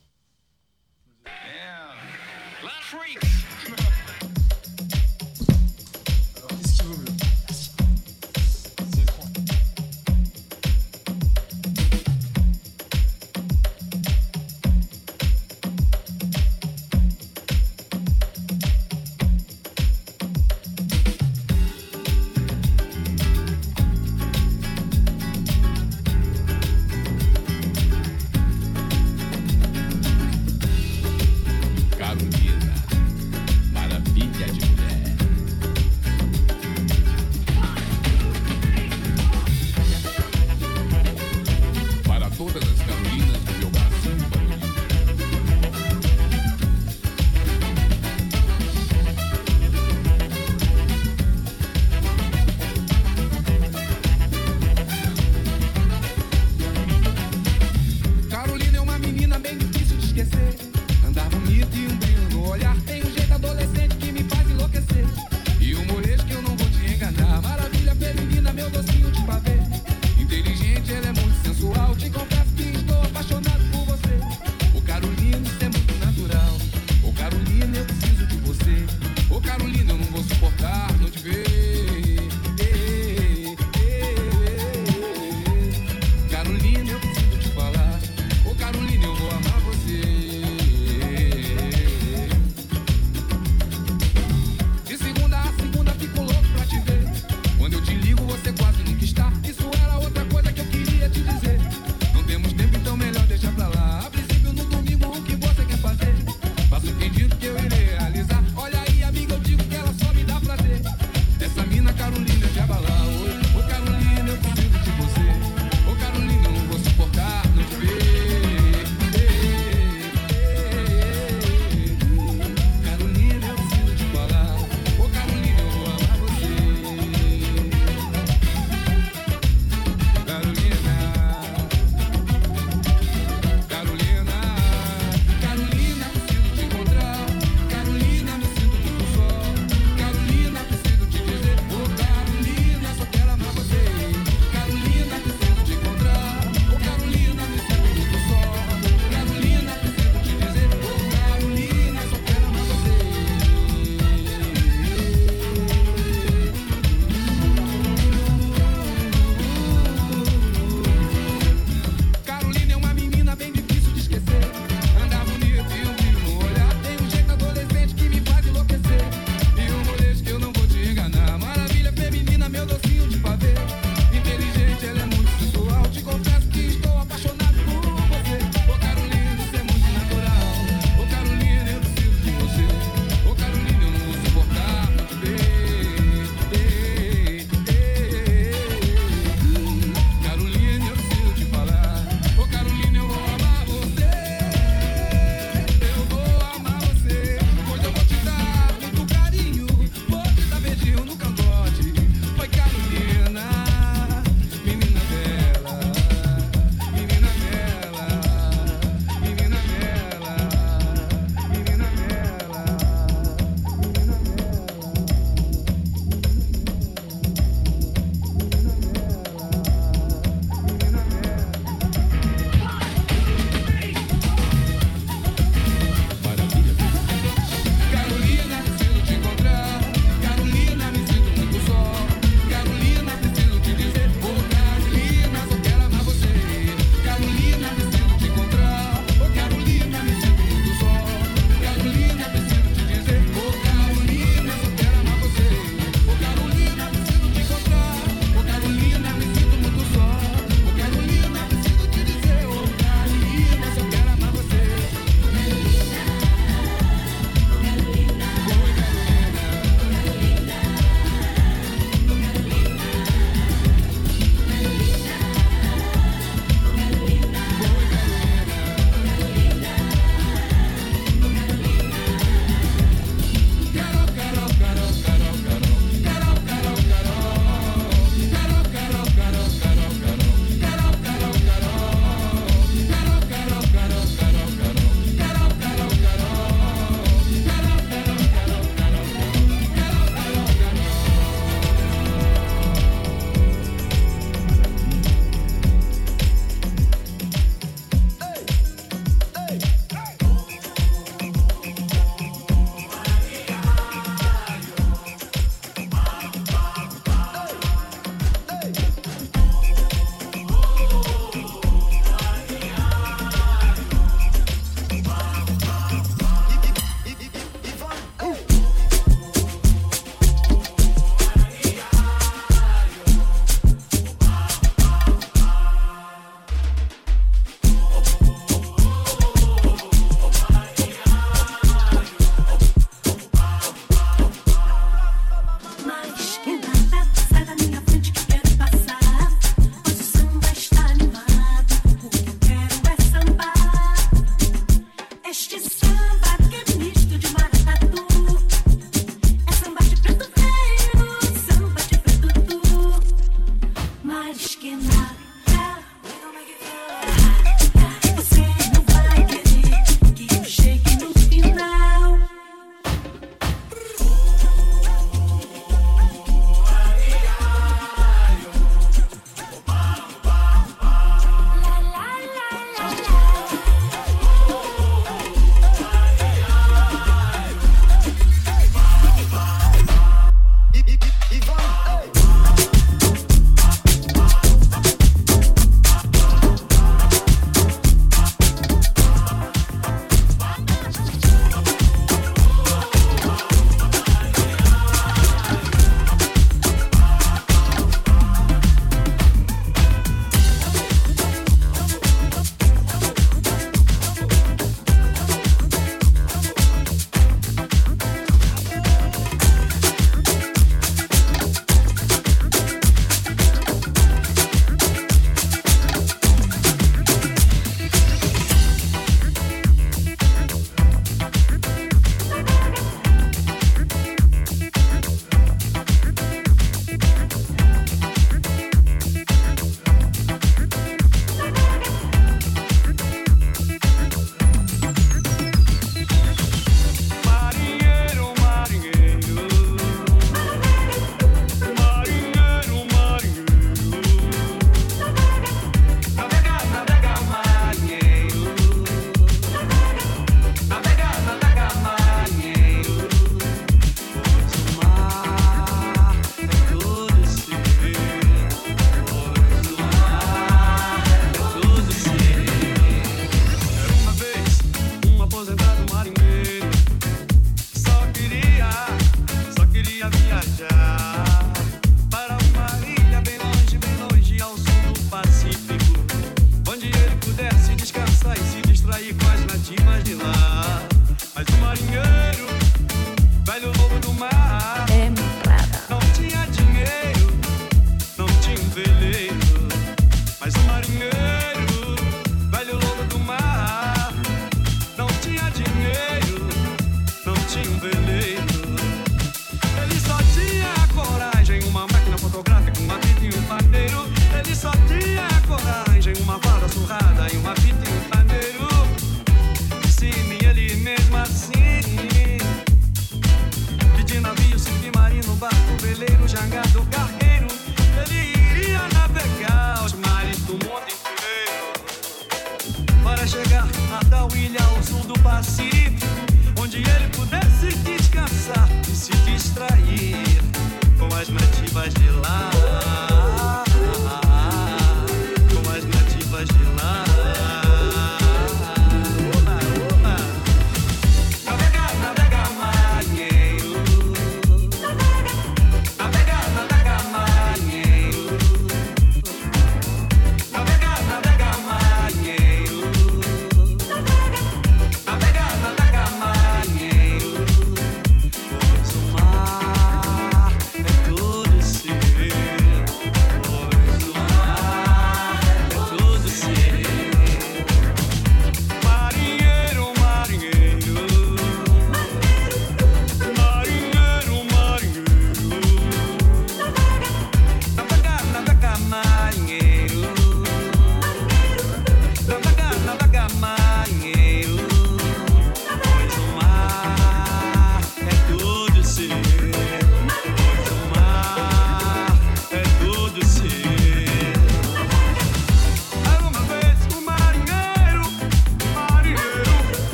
Nativas 479.81 480.42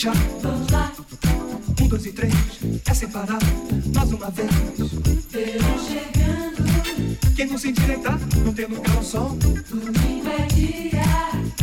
Vamos 0.00 0.70
lá. 0.70 0.92
Um, 1.82 1.88
dois 1.88 2.06
e 2.06 2.12
três, 2.12 2.32
é 2.88 2.94
separado. 2.94 3.44
Mais 3.92 4.12
uma 4.12 4.30
vez. 4.30 4.48
Verão 5.28 5.76
chegando. 5.80 7.34
Quem 7.34 7.46
não 7.46 7.58
se 7.58 7.70
endireitar, 7.70 8.16
não 8.44 8.54
tem 8.54 8.66
lugar 8.66 8.96
ao 8.96 9.02
sol. 9.02 9.30
Domingo 9.30 10.28
é 10.28 10.46
dia. 10.54 11.02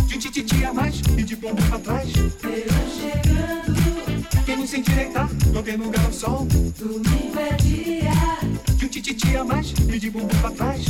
De 0.06 0.16
um 0.18 0.20
tititi 0.20 0.66
a 0.66 0.74
mais 0.74 1.02
e 1.18 1.24
de 1.24 1.36
bom 1.38 1.56
pra 1.56 1.80
trás. 1.80 2.12
Verão 2.12 2.86
chegando. 3.00 4.46
Quem 4.46 4.58
não 4.58 4.68
se 4.68 4.80
endireitar, 4.80 5.30
não 5.54 5.64
tem 5.64 5.78
lugar 5.78 6.06
ao 6.06 6.12
sol. 6.12 6.46
Domingo 6.78 7.40
é 7.40 7.54
dia. 7.54 8.12
De 8.76 8.86
um 8.86 8.90
tititi 8.90 9.38
a 9.38 9.46
mais 9.46 9.72
e 9.72 9.98
de 9.98 10.12
bom 10.12 10.28
pra 10.28 10.52
trás. 10.52 10.86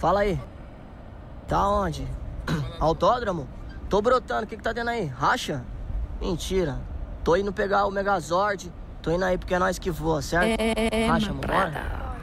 Fala 0.00 0.20
aí. 0.20 0.40
Tá 1.46 1.68
onde? 1.68 2.08
Autódromo? 2.80 3.46
Tô 3.90 4.00
brotando, 4.00 4.44
o 4.44 4.46
que 4.46 4.56
que 4.56 4.62
tá 4.62 4.72
tendo 4.72 4.88
aí? 4.88 5.04
Racha? 5.04 5.62
Mentira. 6.18 6.80
Tô 7.22 7.36
indo 7.36 7.52
pegar 7.52 7.84
o 7.84 7.90
Megazord. 7.90 8.72
Tô 9.02 9.10
indo 9.10 9.26
aí 9.26 9.36
porque 9.36 9.52
é 9.52 9.58
nós 9.58 9.78
que 9.78 9.90
voa, 9.90 10.22
certo? 10.22 10.58
Racha, 11.06 11.32
vambora? 11.34 12.16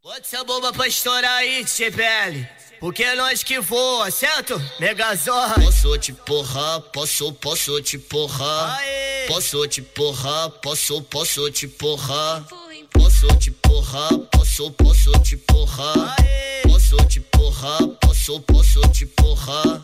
Bota 0.00 0.20
essa 0.20 0.44
bomba 0.44 0.72
pra 0.72 0.86
estourar 0.86 1.38
aí, 1.38 1.64
TPL. 1.64 2.46
Porque 2.78 3.02
é 3.02 3.16
nós 3.16 3.42
que 3.42 3.58
voa, 3.58 4.08
certo? 4.10 4.56
Megazord. 4.78 5.64
Posso 5.64 5.98
te 5.98 6.12
porrar, 6.12 6.80
posso, 6.92 7.32
posso 7.32 7.82
te 7.82 7.98
porrar. 7.98 8.80
Posso 9.26 9.66
te 9.66 9.82
porrar, 9.82 10.48
posso, 10.62 11.02
posso 11.02 11.50
te 11.50 11.66
porrar. 11.66 12.44
Posso 12.92 13.26
te 13.38 13.50
porrar, 13.50 14.18
posso, 14.30 14.39
posso 14.68 15.12
te 15.22 15.36
porrar. 15.36 16.16
Posso 16.64 16.96
te 17.06 17.20
porrar, 17.20 17.78
posso, 18.00 18.40
posso 18.40 18.80
te 18.88 19.06
porrar. 19.06 19.80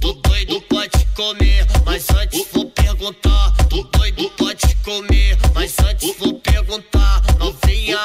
Tu 0.00 0.12
doido 0.12 0.60
pode 0.68 1.04
comer, 1.16 1.66
mas 1.84 2.08
antes 2.10 2.46
vou 2.52 2.66
perguntar. 2.70 3.50
Tu 3.68 3.82
doido 3.82 4.30
pode 4.36 4.74
comer, 4.84 5.36
mas 5.54 5.74
antes 5.80 6.16
vou 6.18 6.34
perguntar. 6.34 7.22
Novinha. 7.38 7.98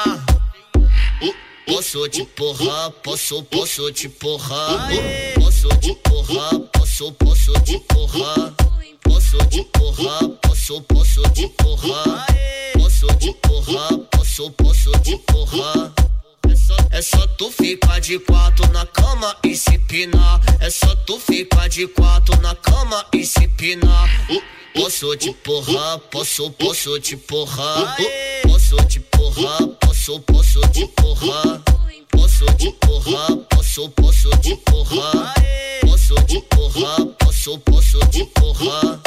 Posso 1.66 2.08
te 2.08 2.24
porrar, 2.24 2.90
posso, 3.02 3.42
posso 3.44 3.92
te 3.92 4.08
porrar. 4.08 4.88
Posso 5.34 5.68
te 5.80 5.94
porrar, 5.96 6.58
posso, 6.72 7.12
posso 7.12 7.52
te 7.60 7.78
porrar. 7.80 8.54
Posso 9.02 9.38
te 9.46 9.62
porrar, 9.64 10.28
posso, 10.42 10.80
posso 10.82 11.22
te 11.34 11.46
porrar. 11.48 12.26
Posso 12.72 13.06
te 13.18 13.32
porrar, 13.34 13.98
posso, 14.38 14.50
posso 14.52 14.92
te 15.00 15.16
porrar. 15.16 15.92
É 16.48 16.54
só, 16.54 16.76
é 16.92 17.02
só 17.02 17.26
tu 17.36 17.50
ficar 17.50 18.00
de 18.00 18.18
quatro 18.20 18.70
na 18.72 18.86
cama 18.86 19.36
e 19.44 19.56
se 19.56 19.76
pinar. 19.78 20.40
É 20.60 20.70
só 20.70 20.94
tu 21.06 21.18
ficar 21.18 21.68
de 21.68 21.88
quatro 21.88 22.40
na 22.40 22.54
cama 22.54 23.04
e 23.12 23.26
se 23.26 23.48
pinar. 23.48 24.08
Posso 24.74 25.16
te 25.16 25.32
porrar, 25.32 25.98
posso, 26.10 26.50
posso 26.52 27.00
te 27.00 27.16
porrar. 27.16 27.96
Posso 28.42 28.76
te 28.86 29.00
porrar, 29.00 29.66
posso, 29.80 30.20
posso 30.20 30.60
te 30.68 30.86
porrar. 30.86 31.62
Posso 32.10 32.44
te 32.54 32.70
porrar, 32.72 33.36
posso, 33.50 33.88
posso 33.90 34.30
te 34.40 34.54
porrar. 34.56 35.34
Posso 35.80 36.14
te 36.26 36.40
porrar, 36.42 37.06
posso, 37.18 37.58
posso 37.58 37.98
te 38.10 38.24
porrar. 38.26 39.00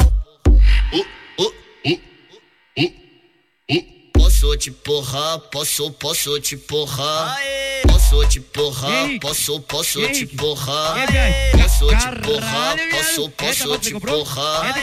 Posso 4.42 4.56
te 4.56 4.72
porrar, 4.72 5.38
posso, 5.52 5.92
posso 5.92 6.40
te 6.40 6.56
porrar. 6.56 7.38
Posso 7.86 8.26
te 8.26 8.40
porrar, 8.40 9.08
posso, 9.20 9.60
posso 9.60 10.00
te 10.08 10.26
porrar. 10.26 11.06
Posso 11.52 11.86
te 11.86 12.08
porrar, 12.20 12.76
posso, 12.90 13.28
posso 13.30 13.78
te 13.78 13.94
porrar. 14.00 14.74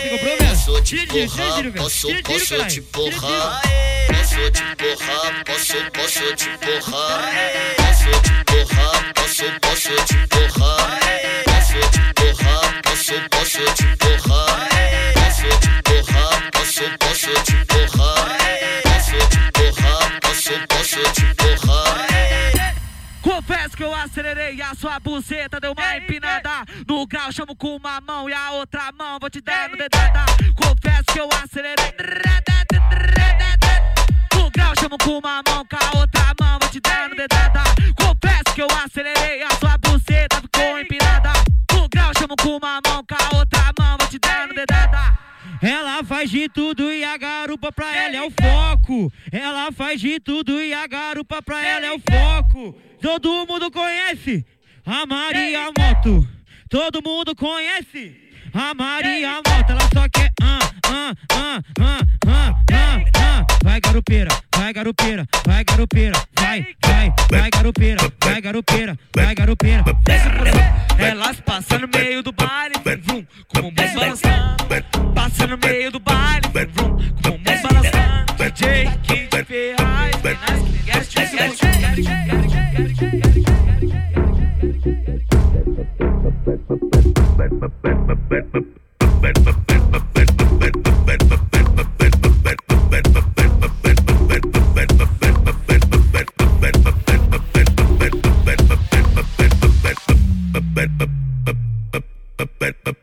Posso 0.48 0.82
te 0.82 1.06
porrar, 1.06 1.72
posso, 1.74 2.08
posso 2.24 2.66
te 2.68 2.82
porrar. 2.84 3.62
Posso 4.08 4.50
te 4.50 4.64
porrar, 4.78 5.44
posso, 5.44 5.76
posso 5.92 6.36
te 6.38 6.50
porrar. 6.58 7.34
Posso 7.76 8.12
te 8.22 8.32
porrar, 8.48 9.14
posso, 9.14 9.44
posso 9.60 10.06
te 10.06 10.16
porrar. 10.30 11.00
Posso 11.44 11.80
te 11.92 12.00
porrar, 12.16 12.82
posso, 12.82 13.14
posso 13.30 13.66
te 13.76 13.98
porrar. 13.98 14.70
Posso 15.16 15.50
te 15.50 15.68
porrar, 15.68 15.89
posso, 16.52 16.84
posso 17.00 17.34
te 17.44 17.66
porrar. 17.66 18.38
Posso 18.84 19.18
te 19.30 19.52
porrar, 19.52 20.20
posso, 20.22 20.54
posso 20.68 21.04
te 21.14 21.36
porrar. 21.36 22.10
Confesso 23.22 23.76
que 23.76 23.84
eu 23.84 23.94
acelerei 23.94 24.62
a 24.62 24.74
sua 24.76 25.00
buceta, 25.00 25.60
deu 25.60 25.74
uma 25.74 25.98
empinada. 25.98 26.64
No 26.88 27.06
grau 27.08 27.32
chamo 27.32 27.56
com 27.56 27.76
uma 27.76 28.00
mão 28.02 28.30
e 28.30 28.34
a 28.34 28.52
outra 28.52 28.92
mão 28.98 29.18
vou 29.20 29.30
te 29.30 29.42
dando 29.42 29.78
dedada. 29.78 30.26
Confesso 30.56 31.06
que 31.12 31.20
eu 31.20 31.30
acelerei. 31.44 31.94
No 34.36 34.50
grau 34.52 34.74
chamo 34.80 34.98
com 34.98 35.18
uma 35.18 35.42
mão, 35.48 35.49
faz 46.30 46.32
de 46.32 46.50
tudo 46.50 46.92
e 46.92 47.04
a 47.04 47.18
garupa 47.18 47.72
pra 47.72 47.96
ela 47.96 48.16
é 48.16 48.22
o 48.22 48.30
foco. 48.30 49.12
Ela 49.32 49.72
faz 49.72 50.00
de 50.00 50.20
tudo 50.20 50.62
e 50.62 50.74
a 50.74 50.86
garupa 50.86 51.42
pra 51.42 51.66
ela 51.66 51.88
é 51.88 51.92
o 51.92 52.00
foco. 52.00 52.78
Todo 53.02 53.48
mundo 53.48 53.72
conhece 53.72 54.46
a 54.86 55.06
Maria 55.08 55.72
Moto. 55.76 56.28
Todo 56.70 57.02
mundo 57.02 57.36
conhece 57.36 58.16
a 58.54 58.74
Maria 58.76 59.38
Moto. 59.38 59.70
Ela 59.72 59.90
só 59.92 60.08
quer 60.10 60.32
ah, 60.42 60.60
ah, 60.86 61.14
ah, 61.32 61.62
ah, 61.80 62.00
ah, 62.28 62.56
ah, 62.74 63.04
ah. 63.16 63.46
Vai 63.64 63.80
garupeira, 63.82 64.30
vai 64.56 64.74
garupeira, 64.74 65.28
vai 65.46 65.64
garupeira, 65.64 66.22
vai, 66.36 66.76
vai, 66.86 67.14
vai 67.30 67.50
garupeira, 67.50 68.14
vai 68.24 68.42
garupeira, 68.42 69.00
vai 69.16 69.36
garupeira. 69.36 69.84
Elas 70.98 71.40
passam 71.40 71.80
no 71.80 71.88
meio 71.88 72.22
do 72.22 72.32
baile, 72.32 72.76
vrum, 73.04 73.26
com 73.62 73.72
mais 73.76 73.94
balançando. 73.94 75.14
Passa 75.14 75.48
no 75.48 75.58
meio 75.58 75.92
do 75.92 76.00
baile, 76.00 76.48
vrum, 76.76 76.98
com 77.24 77.38
mais 77.46 77.62
balançando. 77.62 78.34
DJ 78.38 78.90
Kid 79.04 79.46
Ferraz, 79.46 80.16
Nas 80.88 81.08
que 81.08 81.20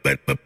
but 0.06 0.24
but 0.24 0.45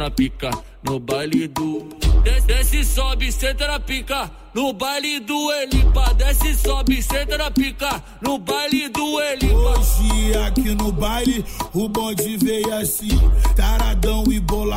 na 0.00 0.10
pica. 0.10 0.50
No 0.82 0.98
baile 0.98 1.46
do. 1.46 1.86
Desce, 2.24 2.46
desce, 2.46 2.84
sobe, 2.84 3.30
senta 3.30 3.66
na 3.66 3.78
pica. 3.78 4.30
No 4.54 4.72
baile 4.72 5.20
do 5.20 5.52
Elipa, 5.52 6.14
desce, 6.14 6.54
sobe, 6.54 7.02
senta 7.02 7.36
na 7.36 7.50
pica. 7.50 8.02
No 8.22 8.38
baile 8.38 8.88
do 8.88 9.20
Elipa. 9.20 9.54
Hoje 9.54 10.38
aqui 10.46 10.74
no 10.74 10.90
baile, 10.90 11.44
o 11.74 11.86
bonde 11.86 12.36
veio 12.38 12.74
assim, 12.74 13.10
taradão 13.54 13.69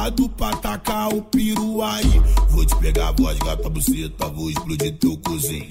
e 0.08 0.30
pra 0.30 0.52
tacar 0.58 1.14
o 1.14 1.22
piru 1.22 1.82
aí. 1.82 2.22
Vou 2.50 2.66
te 2.66 2.76
pegar 2.76 3.12
voz, 3.14 3.38
gata 3.40 3.70
buceta, 3.70 4.28
vou 4.28 4.50
explodir 4.50 4.98
teu 4.98 5.18
cozinho. 5.18 5.68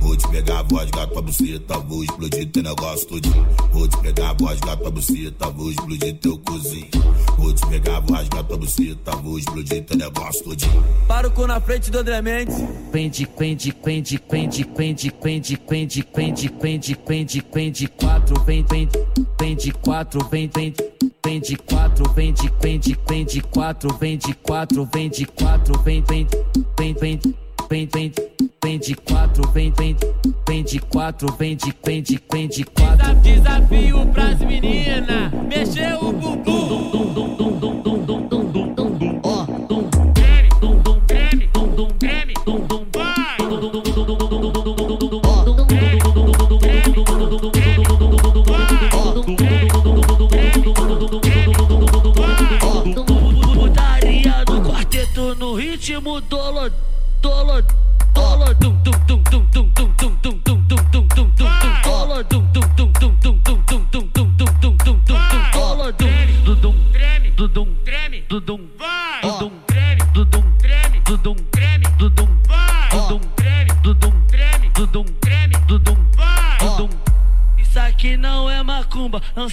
Vou 0.00 0.16
te 0.16 0.28
pegar 0.28 0.62
voz, 0.64 0.90
gata 0.90 1.22
buceta, 1.22 1.78
vou 1.78 2.02
explodir 2.02 2.50
teu 2.50 2.62
negócio 2.62 3.06
todinho. 3.06 3.46
Vou 3.72 3.88
te 3.88 3.96
pegar 3.98 4.32
voz, 4.34 4.60
gata 4.60 4.90
buceta, 4.90 5.50
vou 5.50 5.70
explodir 5.70 6.18
teu 6.18 6.38
cozinho. 6.38 6.88
Vou 7.38 7.52
te 7.52 7.66
pegar 7.66 8.00
voz, 8.00 8.28
gata 8.28 8.56
buceta, 8.56 9.16
vou 9.16 9.38
explodir 9.38 9.84
teu 9.84 9.96
negócio 9.96 10.44
todinho. 10.44 10.84
Para 11.06 11.28
o 11.28 11.30
cu 11.30 11.46
na 11.46 11.60
frente 11.60 11.90
do 11.90 11.98
André 11.98 12.20
Mendes. 12.20 12.56
Quende, 12.92 13.26
quende, 13.26 13.72
quende, 13.72 14.18
quende, 14.18 14.64
quende, 14.64 15.10
quende, 15.12 15.56
quende, 15.56 16.02
quende, 16.02 16.48
quende, 16.48 16.94
quende, 16.96 17.42
quende, 17.42 17.88
quatro, 17.88 18.40
vem, 18.44 18.64
vem, 18.68 18.88
vende 19.38 19.72
quatro, 19.72 20.24
vem, 20.28 20.50
vem, 20.52 20.74
vem 21.26 21.40
de 21.40 21.56
quatro, 21.56 22.08
vem 22.12 22.32
de, 22.32 22.52
vem 22.60 22.78
de, 22.78 22.96
vem 23.08 23.24
de 23.24 23.40
quatro, 23.40 23.92
vem 23.98 24.16
de 24.16 24.32
quatro, 24.32 24.88
vem 24.94 25.10
de 25.10 25.26
quatro, 25.26 25.76
vem, 25.82 26.00
vem, 26.02 26.24
vem, 26.78 26.94
vem, 26.94 27.20
vem, 27.68 27.88
vem, 27.92 28.12
vem 28.62 28.78
de 28.78 28.94
quatro, 28.94 29.50
vem, 29.50 29.72
vem, 29.72 29.96
vem 30.46 30.62
de 30.62 30.78
quatro, 30.78 31.34
vem 31.36 31.56
de, 31.56 31.74
vem 31.84 32.00
de, 32.00 32.20
vem 32.30 32.46
de 32.46 32.62
quatro. 32.62 33.12
Desafio 33.16 34.06
pras 34.06 34.38
menina, 34.38 35.32
mexer 35.48 35.98
o 36.00 36.12
bumbum. 36.12 36.56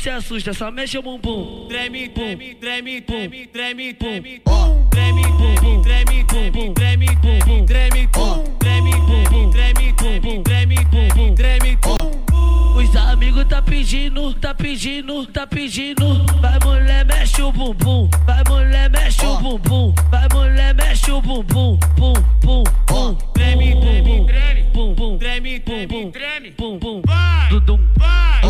Se 0.04 0.10
assusta, 0.10 0.54
só 0.54 0.70
mexe 0.70 0.98
o 0.98 1.02
bumbum. 1.02 1.66
Treme, 1.70 2.10
treme, 2.10 2.56
treme, 2.56 3.00
treme, 3.00 3.48
treme, 3.48 3.94
treme, 3.94 4.42
pum. 4.42 4.86
Treme, 4.90 5.22
treme, 5.22 5.82
treme, 5.82 6.26
treme, 6.26 6.74
treme, 6.74 7.08
pum. 7.16 7.66
Treme, 7.66 8.08
pum. 8.08 8.44
Treme, 8.60 8.92
treme, 9.08 9.94
treme, 9.94 10.44
treme, 10.44 10.44
treme, 10.44 11.16
pum. 11.16 11.36
Treme, 11.36 11.78
pum. 11.78 12.76
Os 12.76 12.94
amigos 12.98 13.46
tá 13.46 13.62
pedindo, 13.62 14.34
tá 14.34 14.54
pedindo, 14.54 15.26
tá 15.28 15.48
pedindo. 15.48 16.26
Vai 16.42 16.60
mulher, 16.66 17.06
mexe 17.06 17.42
o 17.42 17.54
bumbum. 17.54 18.10
Vai 18.26 18.44
mulher, 18.50 18.90
mexe 18.90 19.26
o 19.26 19.38
bumbum. 19.38 19.96
Vai 20.12 20.28
mulher, 20.34 20.76
mexe 20.76 21.12
o 21.12 21.22
bumbum. 21.22 21.80
Pum, 21.96 22.14
pum, 22.42 22.64
pum. 22.88 23.16
Treme, 23.34 23.80
treme, 23.80 24.26
treme, 24.26 24.64
pum, 24.74 24.94
pum. 24.96 25.18
Treme, 25.18 25.62
treme, 25.62 26.12
treme, 26.12 26.52
pum, 26.52 26.78
pum. 26.78 27.02
vai. 27.06 27.48
Dudum, 27.48 27.80
Vai 27.98 28.42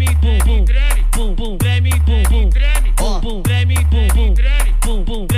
treme, 0.00 0.16
bum 0.20 0.38
bum, 0.46 0.64
treme, 0.64 1.00
bum 1.16 1.34
bum, 1.34 1.58
treme, 1.58 1.90
bum 2.06 2.22
bum, 2.30 2.50
treme, 2.50 2.94
bum 2.96 3.20
bum, 3.20 3.42
treme, 3.42 3.74
bum 3.90 4.08
bum, 4.14 4.34
treme, 4.34 5.04
bum. 5.04 5.29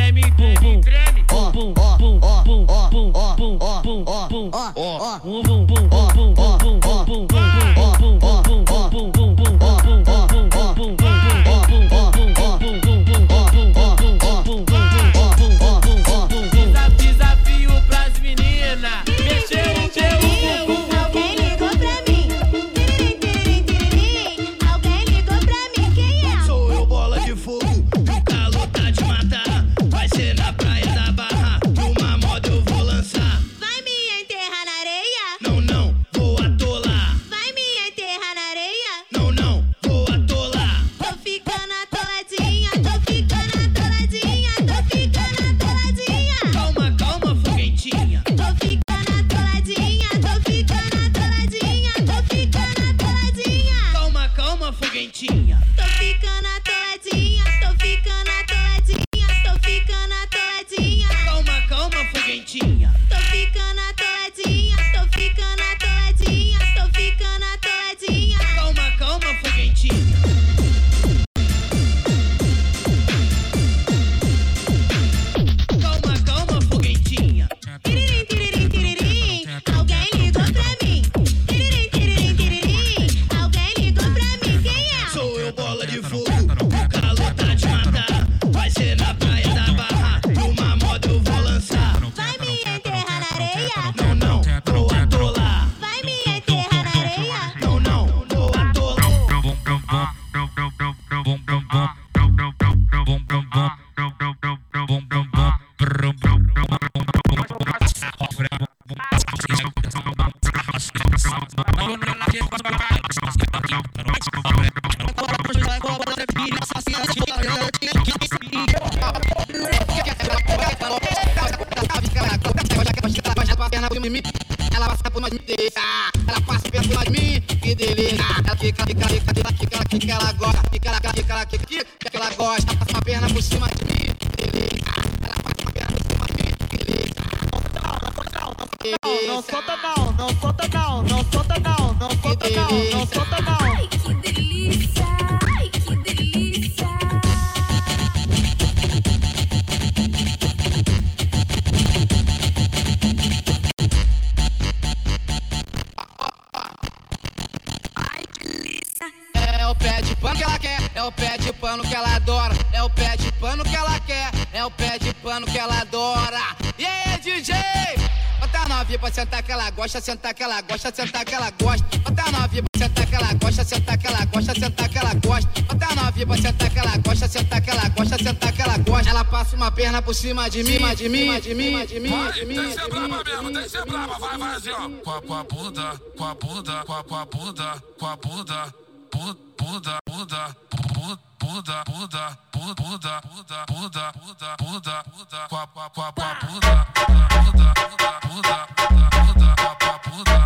novinha 168.83 168.99
pra 168.99 169.12
sentar 169.12 169.43
que 169.43 169.53
ela 169.53 169.70
gosta, 169.70 170.01
sentar 170.01 170.35
que 170.35 170.43
ela 170.43 170.61
gosta, 170.61 170.93
sentar 170.93 171.24
que 171.24 171.35
ela 171.35 171.51
gosta. 171.51 171.99
Bota 171.99 172.22
a 172.22 172.33
novinha 172.33 172.62
pra 172.62 172.80
sentar 172.80 173.07
que 173.07 173.14
ela 173.14 173.35
gosta, 173.35 173.64
sentar 173.64 173.99
que 173.99 174.07
ela 174.07 174.24
gosta, 174.24 174.55
sentar 174.55 174.89
que 174.89 174.99
ela 174.99 175.14
gosta. 175.14 175.62
Bota 175.62 175.87
a 175.87 176.05
novinha 176.05 176.26
pra 176.26 176.37
sentar 176.37 176.70
que 176.70 176.78
ela 176.78 176.97
gosta, 176.99 177.28
sentar 177.28 177.61
que 177.62 177.70
ela 177.70 177.89
gosta, 177.89 178.18
sentar 178.18 178.53
que 178.53 178.62
ela 178.62 178.78
gosta. 178.78 179.11
Ela 179.11 179.24
passa 179.24 179.57
uma 179.57 179.70
perna 179.70 180.03
por 180.03 180.14
cima 180.14 180.51
de 180.51 180.64
mim, 180.64 180.78
de 180.97 181.09
mim, 181.09 181.41
de 181.41 181.55
mim, 181.55 181.87
de 181.87 182.01
mim, 182.01 182.33
de 182.33 182.45
mim. 182.45 182.57
Tem 182.57 182.68
que 182.68 182.74
ser 182.74 182.89
brava 182.89 183.24
mesmo, 183.24 183.53
tem 183.53 183.62
que 183.62 183.68
ser 183.68 183.87
brava, 183.87 184.18
vai, 184.18 184.39
vai 184.39 184.57
assim, 184.57 184.70
ó. 184.70 184.89
Com 185.05 185.11
a, 185.11 185.22
com 185.22 185.35
a 185.35 185.45
bunda, 185.45 186.01
com 186.16 186.24
a 186.24 186.35
bunda, 186.35 186.85
com 186.85 186.93
a, 186.93 187.05
com 187.05 187.16
a 187.16 187.26
bunda, 187.26 187.83
com 187.99 188.07
a 188.07 188.16
bunda, 188.16 188.74
bunda, 189.12 189.39
bunda, 189.59 189.97
bunda, 190.09 190.57
bunda 190.93 191.32
bunda, 191.43 191.82
bunda, 191.84 192.38
bunda, 192.53 192.74
bunda, 192.74 193.20
bunda, 193.20 193.66
bunda, 193.66 194.12
bunda, 194.12 194.57
bunda, 194.59 195.03
bunda, 195.11 195.49
com 195.49 195.57
a 195.57 195.66
com 195.66 195.80
a 195.80 195.90
com 195.90 196.03
a 196.03 196.12
bunda, 196.12 196.36
bunda, 196.45 197.26
bunda, 197.34 197.74
bunda, 197.82 198.16
bunda, 198.22 199.09
bunda, 199.11 199.57
com 199.57 199.66
a 199.66 199.95
bunda, 199.99 200.38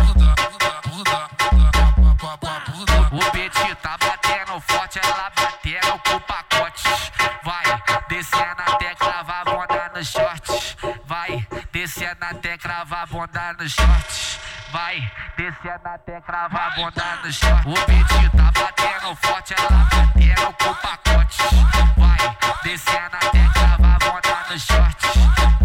bunda, 0.00 0.30
bunda, 0.40 0.78
bunda, 0.88 1.28
com 2.18 2.26
a 2.26 2.36
bunda. 2.36 2.96
O 3.12 3.30
Petit 3.32 3.74
tá 3.82 3.98
batendo 3.98 4.60
forte, 4.62 4.98
ela 5.02 5.30
batendo 5.36 6.16
o 6.16 6.20
descendo 12.00 12.24
até 12.24 12.56
cravar 12.56 13.06
bunda 13.08 13.52
no 13.58 13.68
shorts. 13.68 14.40
Vai, 14.72 15.12
descendo 15.36 15.86
até 15.86 16.18
cravar 16.22 16.74
bunda 16.74 17.18
no 17.22 17.30
shorts. 17.30 17.66
O 17.66 17.86
pedido 17.86 18.36
tá 18.38 18.50
batendo 18.58 19.16
forte, 19.16 19.54
ela 19.58 19.84
batendo 19.84 20.52
com 20.54 20.74
pacote. 20.74 21.42
Vai, 21.98 22.36
descendo 22.62 23.16
até 23.16 23.48
cravar 23.52 23.98
bunda 23.98 24.46
no 24.48 24.58
shorts. 24.58 25.59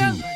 you. 0.00 0.35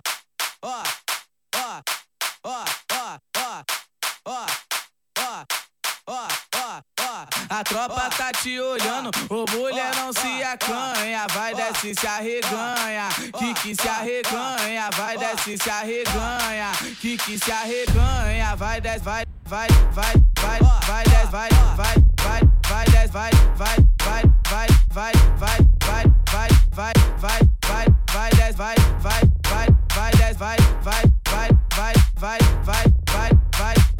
tropa 7.87 8.09
tá 8.15 8.31
te 8.31 8.59
olhando, 8.59 9.09
ô 9.29 9.45
mulher 9.51 9.95
não 9.95 10.13
se 10.13 10.43
acanha, 10.43 11.25
vai 11.33 11.55
desce 11.55 11.95
se 11.95 12.05
arreganha, 12.05 13.09
que 13.39 13.53
que 13.55 13.75
se 13.75 13.87
arreganha, 13.87 14.89
vai 14.95 15.17
desce 15.17 15.57
se 15.57 15.69
arreganha, 15.69 16.71
que 16.99 17.17
que 17.17 17.39
se 17.39 17.51
arreganha, 17.51 18.55
vai 18.55 18.79
desce, 18.79 19.03
vai, 19.03 19.25
vai, 19.45 19.67
vai, 19.91 20.13
vai, 20.35 20.59
vai 20.85 21.03
desce, 21.05 21.31
vai, 21.31 21.49
vai, 21.75 21.95
vai, 22.23 22.41
vai 22.69 22.85
desce, 22.85 23.07
vai, 23.11 23.31
vai, 23.55 23.75
vai, 23.97 24.23
vai, 24.49 24.67
vai, 24.91 25.13
vai, 25.39 25.93
vai, 26.19 26.33
vai, 26.35 26.53
vai, 26.75 26.93
vai, 27.17 27.39
vai, 27.61 27.85
vai 28.13 28.29
desce, 28.31 28.57
vai, 28.57 28.75
vai, 28.99 29.21
vai, 29.41 29.67
vai 29.95 30.11
desce, 30.11 30.37
vai, 30.37 30.57
vai, 30.83 31.01
vai, 31.23 31.31
vai, 31.31 31.49
vai, 31.75 31.93
vai, 32.19 32.37
vai, 32.37 32.60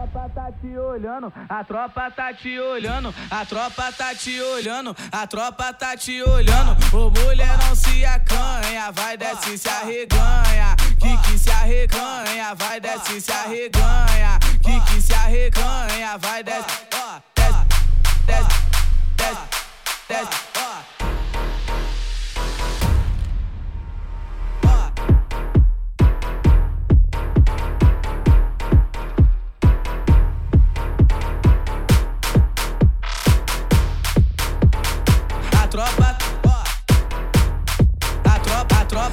tropa 0.00 0.30
tá 0.34 0.52
te 0.52 0.78
olhando, 0.78 1.32
a 1.48 1.64
tropa 1.64 2.10
tá 2.10 2.32
te 2.32 2.58
olhando, 2.58 3.14
a 3.30 3.44
tropa 3.44 3.92
tá 3.92 4.14
te 4.14 4.40
olhando, 4.40 4.96
a 5.12 5.26
tropa 5.26 5.72
tá 5.74 5.96
te 5.96 6.22
olhando. 6.22 6.76
Ô 6.96 7.10
mulher 7.10 7.58
não 7.58 7.74
se 7.74 8.04
acanha, 8.04 8.90
vai 8.92 9.16
desce 9.18 9.58
se 9.58 9.68
arreganha, 9.68 10.76
que 10.98 11.16
que 11.18 11.38
se 11.38 11.50
arreganha, 11.50 12.54
vai 12.54 12.80
desce 12.80 13.20
se 13.20 13.30
arreganha, 13.30 14.38
que 14.62 14.80
que 14.80 15.02
se 15.02 15.12
arreganha, 15.12 16.16
vai 16.18 16.42
desce, 16.42 16.66
desce, 17.36 17.66
desce, 18.26 18.56
desce, 19.16 19.40
desce. 20.08 20.49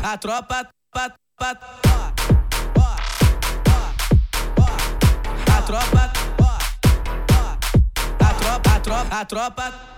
A 0.08 0.18
tropa, 0.18 0.64
pat, 0.94 1.16
pat, 1.36 1.58
ó, 1.86 2.14
ó, 2.80 2.96
ó, 3.68 3.92
ó. 4.56 4.68
A 5.52 5.62
tropa, 5.68 6.12
ó, 6.40 6.52
ó. 7.36 7.58
A 8.24 8.34
tropa, 8.40 8.72
a 8.72 8.80
tropa, 8.80 9.20
a 9.20 9.26
tropa. 9.26 9.97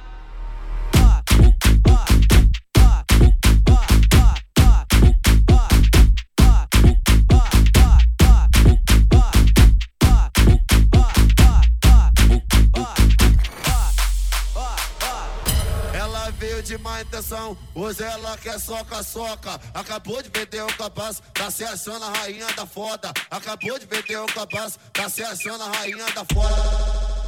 Má 17.00 17.02
intenção, 17.02 17.58
hoje 17.74 18.04
ela 18.04 18.38
quer 18.38 18.60
soca-soca. 18.60 19.60
Acabou 19.74 20.22
de 20.22 20.30
vender 20.30 20.62
o 20.62 20.78
capaz, 20.78 21.22
tá 21.34 21.50
se 21.50 21.64
achando 21.64 22.04
a 22.04 22.10
rainha 22.10 22.48
da 22.56 22.66
foda. 22.66 23.12
Acabou 23.32 23.80
de 23.80 23.86
vender 23.86 24.18
o 24.18 24.26
capaz, 24.26 24.78
tá 24.94 25.10
se 25.10 25.24
achando 25.24 25.64
a 25.64 25.72
rainha 25.72 26.06
da 26.14 26.26
foda. 26.26 27.20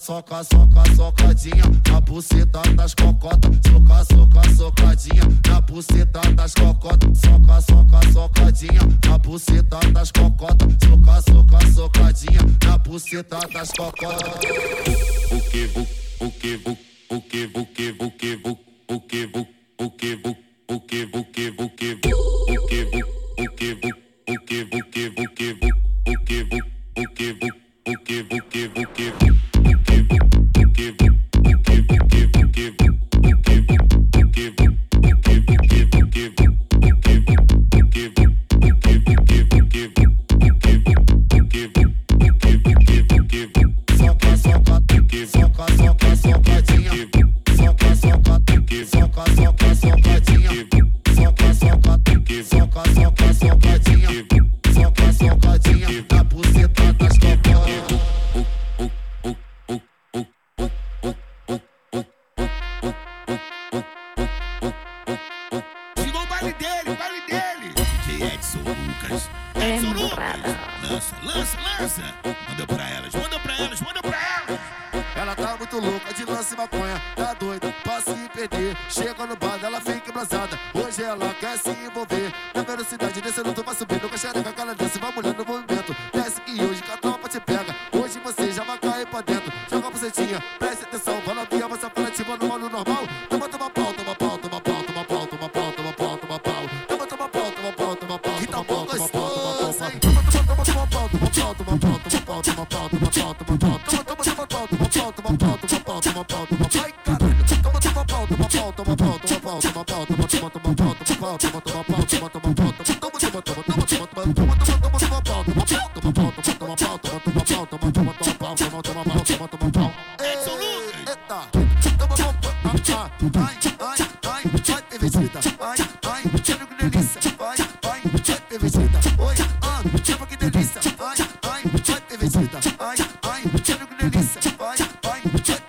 Soca, 0.00 0.42
soca, 0.42 0.96
socadinha 0.96 1.64
na 1.88 2.00
buceta 2.00 2.60
das 2.74 2.94
cocotas. 2.94 3.50
Soca, 3.64 4.04
soca, 4.04 4.56
socadinha 4.56 5.22
na 5.48 5.60
buceta 5.60 6.20
das 6.34 6.54
cocotas. 6.54 7.18
Soca, 7.18 7.60
soca, 7.60 8.12
socadinha 8.12 8.80
na 9.06 9.18
buceta 9.18 9.78
das 9.92 10.10
cocotas. 10.10 10.68
Soca, 10.82 11.22
soca, 11.22 11.72
socadinha 11.72 12.40
na 12.64 12.78
buceta 12.78 13.38
das 13.52 13.70
cocotas. 13.70 15.31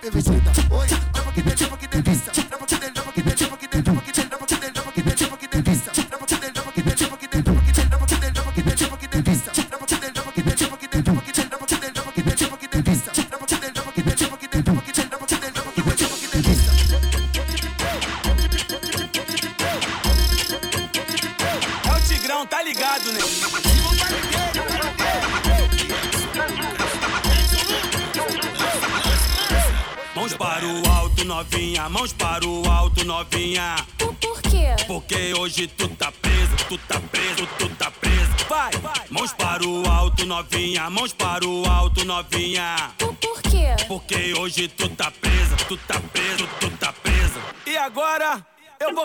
everything. 0.06 0.53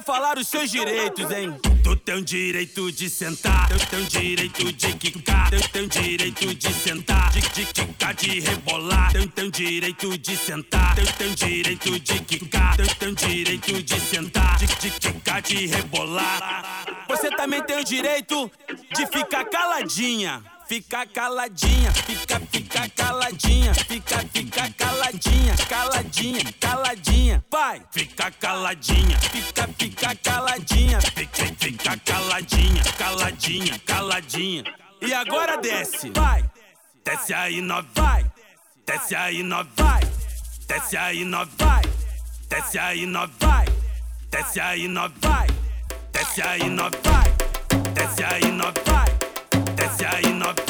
Falar 0.10 0.39
os 0.39 0.47
seus 0.47 0.72
direitos, 0.72 1.30
hein? 1.30 1.55
Tu 1.84 1.95
tem 1.97 2.16
o 2.16 2.24
direito 2.24 2.91
de 2.91 3.07
sentar, 3.07 3.70
tu 3.70 3.78
tem 3.91 4.01
o 4.01 4.05
direito 4.05 4.74
de 4.74 4.93
quicar, 4.93 5.51
tu 5.51 5.70
tem 5.70 5.84
o 5.84 5.88
direito 5.88 6.55
de 6.55 6.74
sentar, 6.74 7.32
de, 7.32 7.41
de 7.41 7.66
quicar, 7.68 8.16
de 8.16 8.39
rebolar, 8.39 9.14
tu 9.14 9.28
tem 9.28 9.45
o 9.45 9.51
direito 9.51 10.18
de 10.18 10.36
sentar, 10.36 10.95
tu 10.95 11.14
tem 11.14 11.32
o 11.32 11.36
direito 11.36 11.99
de 11.99 12.20
quicar, 12.22 12.76
tu 12.76 12.95
tem 12.95 13.10
o 13.10 13.16
direito 13.16 13.84
de 13.84 13.99
sentar, 13.99 14.57
de, 14.57 14.66
de 14.66 14.89
quicar, 14.89 15.41
de 15.43 15.68
rebolar. 15.68 16.86
Você 17.07 17.30
também 17.30 17.62
tem 17.62 17.78
o 17.80 17.84
direito 17.84 18.51
de 18.95 19.05
ficar 19.05 19.45
caladinha. 19.45 20.43
Fica 20.70 21.03
caladinha, 21.07 21.91
fica, 21.91 22.39
fica 22.51 22.88
caladinha, 22.89 23.74
fica, 23.74 24.20
fica 24.32 24.72
caladinha, 24.78 25.55
caladinha, 25.67 26.53
caladinha, 26.59 27.45
vai, 27.49 27.82
fica 27.89 28.30
caladinha, 28.30 29.17
fica, 29.20 29.67
fica 29.76 30.15
caladinha, 30.17 31.01
fica, 31.01 31.45
fica 31.57 31.97
caladinha, 32.05 32.84
caladinha, 32.99 33.80
caladinha. 33.80 34.63
E 35.01 35.11
agora 35.11 35.57
desce, 35.57 36.11
vai, 36.11 36.47
desce 37.03 37.34
aí, 37.34 37.61
nó, 37.61 37.84
vai, 37.95 38.32
desce 38.86 39.15
aí, 39.15 39.41
nó, 39.41 39.65
vai, 39.76 40.03
desce 40.67 40.95
aí, 40.95 41.26
nó, 41.26 41.47
vai, 41.57 41.82
desce 42.47 42.78
aí, 42.78 43.07
nó, 43.07 43.28
vai, 43.39 43.65
desce 44.30 44.59
aí, 44.59 44.88
nó, 44.88 45.09
vai, 45.20 45.47
desce 46.11 46.41
aí, 46.43 46.70
nó, 46.70 46.91
vai, 47.01 47.34
desce 47.95 48.24
aí, 48.24 48.51
nó, 48.51 48.72
vai. 48.86 49.09
Polícia 50.00 50.16
aí 50.16 50.34
nove 50.34 50.68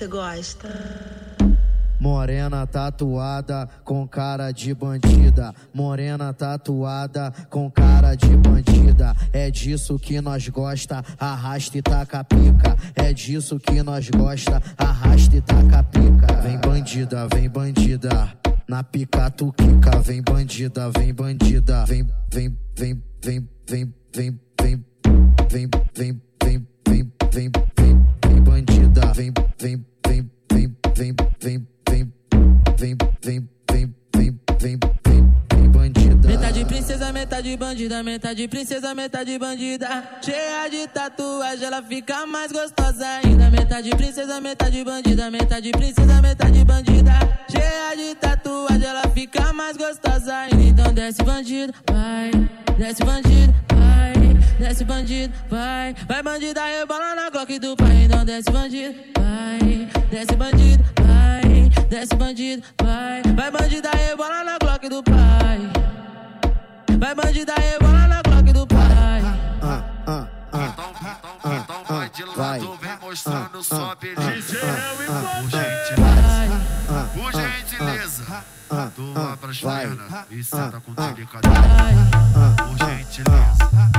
você 0.00 0.06
gosta? 0.06 0.68
Morena 1.98 2.66
tatuada 2.66 3.68
com 3.84 4.08
cara 4.08 4.50
de 4.50 4.72
bandida. 4.72 5.54
Morena 5.74 6.32
tatuada 6.32 7.30
com 7.50 7.70
cara 7.70 8.14
de 8.14 8.34
bandida. 8.38 9.14
É 9.30 9.50
disso 9.50 9.98
que 9.98 10.18
nós 10.22 10.48
gosta, 10.48 11.04
arrasta 11.18 11.76
e 11.76 11.82
taca 11.82 12.24
pica. 12.24 12.76
É 12.94 13.12
disso 13.12 13.58
que 13.58 13.82
nós 13.82 14.08
gosta, 14.08 14.62
arrasta 14.78 15.36
e 15.36 15.42
taca 15.42 15.82
pica. 15.82 16.40
Vem 16.42 16.58
bandida, 16.58 17.28
vem 17.34 17.50
bandida. 17.50 18.32
Na 18.66 18.82
pica 18.82 19.30
tu 19.30 19.52
quica, 19.52 20.00
vem 20.00 20.22
bandida, 20.22 20.90
vem 20.96 21.12
bandida. 21.12 21.84
Vem, 21.84 22.06
vem, 22.32 22.56
vem, 22.74 23.02
vem, 23.22 23.48
vem, 23.68 23.94
vem, 24.14 24.40
vem, 24.58 24.80
vem, 25.50 25.68
vem, 25.68 25.68
vem, 25.94 26.22
vem, 26.40 27.10
vem, 27.30 27.50
vem, 27.76 28.06
vem 28.24 28.42
bandida, 28.42 29.12
vem, 29.12 29.32
vem, 29.60 29.84
vem, 30.52 30.76
vem, 30.94 31.14
vem, 31.40 31.66
bandida. 35.70 36.28
Metade 36.28 36.64
princesa, 36.64 37.12
metade 37.12 37.56
bandida, 37.56 38.02
metade 38.02 38.48
princesa, 38.48 38.94
metade 38.94 39.38
bandida. 39.38 39.88
Cheia 40.22 40.68
de 40.68 40.86
tatuagem, 40.88 41.66
ela 41.66 41.82
fica 41.82 42.26
mais 42.26 42.52
gostosa 42.52 43.06
ainda. 43.06 43.50
Metade 43.50 43.90
princesa, 43.90 44.40
metade 44.40 44.84
bandida, 44.84 45.30
metade 45.30 45.70
princesa, 45.70 46.20
metade 46.20 46.64
bandida. 46.64 47.12
Cheia 47.50 47.96
de 47.96 48.14
tatuagem, 48.16 48.86
ela 48.86 49.08
fica 49.08 49.52
mais 49.52 49.76
gostosa 49.76 50.34
ainda. 50.34 50.62
Então 50.62 50.92
desce 50.92 51.22
bandido, 51.22 51.72
vai, 51.90 52.30
desce 52.76 53.04
bandido, 53.04 53.54
vai, 53.74 54.19
desce 54.60 54.84
bandido, 54.84 55.34
vai. 55.48 55.94
Vai 56.06 56.22
bandida, 56.22 56.64
rebola 56.64 57.14
na 57.14 57.30
Glock 57.30 57.58
do 57.58 57.74
pai. 57.76 58.04
Então 58.04 58.24
desce 58.24 58.50
bandido, 58.50 58.94
vai, 59.18 59.88
desce 60.10 60.36
bandido, 60.36 60.84
vai, 61.02 61.86
desce 61.88 62.14
bandido, 62.14 62.62
vai. 62.80 63.22
Vai 63.34 63.50
bandida, 63.50 63.90
rebola 63.90 64.44
na 64.44 64.58
Glock 64.58 64.88
do 64.88 65.02
pai. 65.02 65.70
Vai 66.98 67.14
bandida, 67.14 67.54
rebola 67.54 68.06
na 68.06 68.22
Glock 68.22 68.52
do 68.52 68.66
pai. 68.66 69.22
Ah, 69.62 69.84
ah, 70.06 70.28
ah, 70.52 70.74
ah, 70.92 71.20
ah, 71.44 72.10
vai. 72.36 72.60
vem 72.60 72.98
mostrando 73.00 73.62
sua 73.64 73.94
beleza. 73.96 74.58
Por 75.40 75.50
gentileza, 75.50 76.60
por 77.14 77.32
gentileza, 77.32 78.24
vai 78.24 79.36
pras 79.40 79.60
vai. 79.60 79.86
pernas 79.86 80.26
e 80.30 80.44
senta 80.44 80.80
com 80.80 80.92
delicadeza. 80.92 81.54
Por 82.56 82.78
gentileza, 82.78 83.89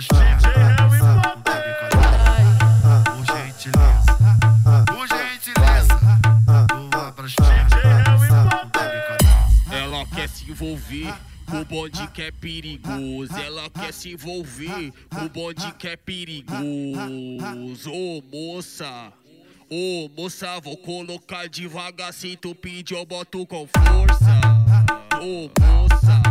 e 0.00 0.02
senta 0.02 0.48
com 1.22 1.40
delicadeza. 1.42 3.02
Por 3.04 3.24
gentileza, 3.36 4.16
por 7.16 7.28
gentileza. 7.28 8.00
Ela 9.70 10.06
quer 10.06 10.28
se 10.28 10.50
envolver 10.50 11.14
o 11.52 11.64
bonde 11.66 12.06
que 12.08 12.22
é 12.22 12.30
perigoso. 12.30 13.36
Ela 13.38 13.68
quer 13.68 13.92
se 13.92 14.12
envolver 14.12 14.92
o 15.12 15.28
bonde 15.28 15.70
que 15.78 15.88
é 15.88 15.96
perigoso. 15.96 17.92
Ô 17.92 18.22
moça, 18.32 19.12
Ô 19.68 20.08
moça, 20.16 20.58
vou 20.60 20.76
colocar 20.78 21.48
devagar. 21.48 22.12
Se 22.12 22.36
tu 22.36 22.54
pedir, 22.54 22.94
eu 22.94 23.06
boto 23.06 23.46
com 23.46 23.68
força. 23.68 24.40
Ô 25.20 25.50
moça, 25.60 26.22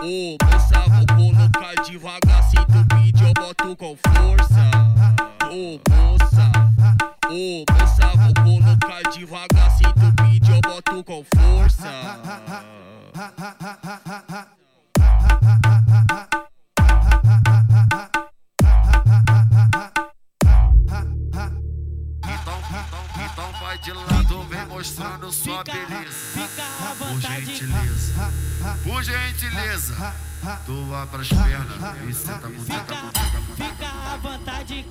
ô 0.00 0.38
moça, 0.42 0.80
vou 0.88 1.06
colocar 1.16 1.74
devagar. 1.82 2.31
Se 2.62 2.66
tu 2.66 2.84
pedir, 2.94 3.26
eu 3.26 3.32
boto 3.34 3.76
com 3.76 3.96
força. 3.96 4.70
Ô 5.50 5.80
moça, 5.90 6.52
ô 7.28 7.64
moça, 7.68 8.06
vou 8.16 8.34
colocar 8.44 9.02
devagar. 9.10 9.70
Se 9.72 9.82
tu 9.82 10.22
pedir, 10.22 10.52
eu 10.52 10.60
boto 10.60 11.02
com 11.02 11.24
força. 11.24 11.90
Então 22.24 23.01
vai 23.36 23.78
de 23.78 23.92
lado, 23.92 24.42
vem 24.44 24.66
mostrando 24.66 25.32
sua 25.32 25.64
beleza. 25.64 26.48
Por 26.98 27.20
gentileza, 27.20 28.32
por 28.82 29.02
gentileza, 29.02 30.14
tu 30.66 30.94
abra 30.94 31.22
as 31.22 31.28
pernas 31.28 32.08
e 32.08 32.14
senta 32.14 32.48
muito, 32.48 32.64
senta 32.64 32.94
muito, 32.94 33.18
senta 33.18 33.40
muito. 33.40 33.56
Fica 33.56 33.86
à 33.86 34.16
vontade. 34.16 34.86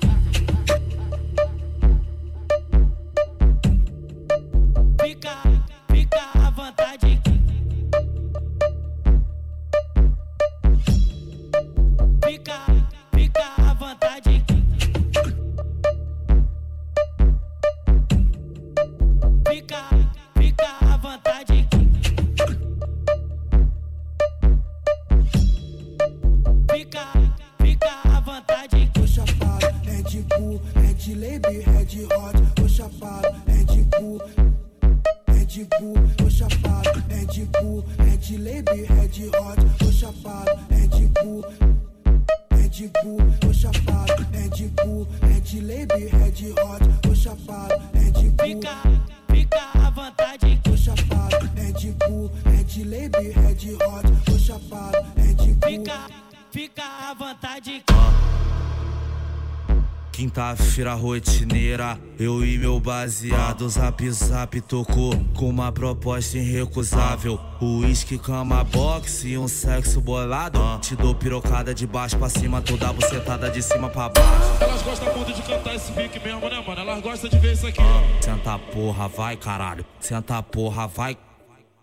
Rotineira, 60.94 61.98
eu 62.18 62.44
e 62.44 62.58
meu 62.58 62.78
baseado 62.80 63.68
Zap 63.68 64.10
zap 64.10 64.60
tocou 64.62 65.12
com 65.34 65.48
uma 65.48 65.70
proposta 65.72 66.38
irrecusável. 66.38 67.38
Uísque, 67.60 68.18
cama, 68.18 68.64
boxe 68.64 69.28
e 69.28 69.38
um 69.38 69.48
sexo 69.48 70.00
bolado. 70.00 70.58
Te 70.80 70.96
dou 70.96 71.14
pirocada 71.14 71.74
de 71.74 71.86
baixo 71.86 72.18
pra 72.18 72.28
cima, 72.28 72.60
toda 72.60 72.92
bucetada 72.92 73.50
de 73.50 73.62
cima 73.62 73.88
pra 73.88 74.08
baixo. 74.08 74.30
Elas 74.60 74.82
gostam 74.82 75.16
muito 75.16 75.32
de 75.32 75.42
cantar 75.42 75.74
esse 75.74 75.92
pique 75.92 76.18
mesmo, 76.20 76.48
né, 76.48 76.62
mano? 76.66 76.80
Elas 76.80 77.00
gostam 77.00 77.30
de 77.30 77.38
ver 77.38 77.52
isso 77.52 77.66
aqui. 77.66 77.80
Senta 78.20 78.58
porra, 78.58 79.08
vai 79.08 79.36
caralho. 79.36 79.84
Senta 80.00 80.42
porra, 80.42 80.86
vai, 80.86 81.16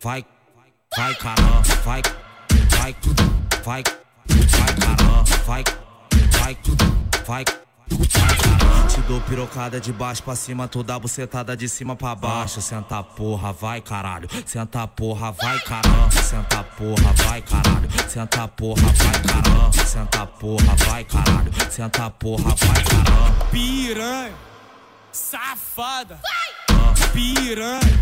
vai, 0.01 0.25
vai 0.95 1.15
caramba 1.15 1.61
Vai, 1.83 2.01
vai, 2.71 2.93
vai, 3.63 3.83
vai 3.83 4.75
caramba 4.75 5.23
Vai, 5.45 5.63
vai, 6.41 6.57
vai, 7.25 7.45
vai 7.45 7.68
Te 7.89 9.01
dou 9.01 9.19
pirocada 9.21 9.79
de 9.79 9.91
baixo 9.91 10.23
pra 10.23 10.35
cima 10.35 10.67
Toda 10.67 10.97
bucetada 10.99 11.55
de 11.55 11.67
cima 11.67 11.95
pra 11.95 12.15
baixo. 12.15 12.61
Senta 12.61 13.03
porra, 13.03 13.51
vai 13.53 13.81
caralho. 13.81 14.29
Senta 14.45 14.87
porra, 14.87 15.31
vai 15.31 15.59
caramba 15.61 16.11
Senta 16.11 16.63
porra, 16.63 17.13
vai 17.13 17.41
caralho. 17.41 17.89
Senta 18.07 18.47
porra, 18.47 18.81
vai 18.81 19.21
caramba 19.21 19.71
Senta 19.85 20.25
porra, 20.25 20.75
vai 20.87 21.03
caralho. 21.03 21.51
Senta 21.71 22.09
porra, 22.09 22.55
vai 22.55 22.83
caramba 22.83 23.45
Piranha, 23.51 24.33
safada. 25.11 26.19
Piranha, 27.11 27.99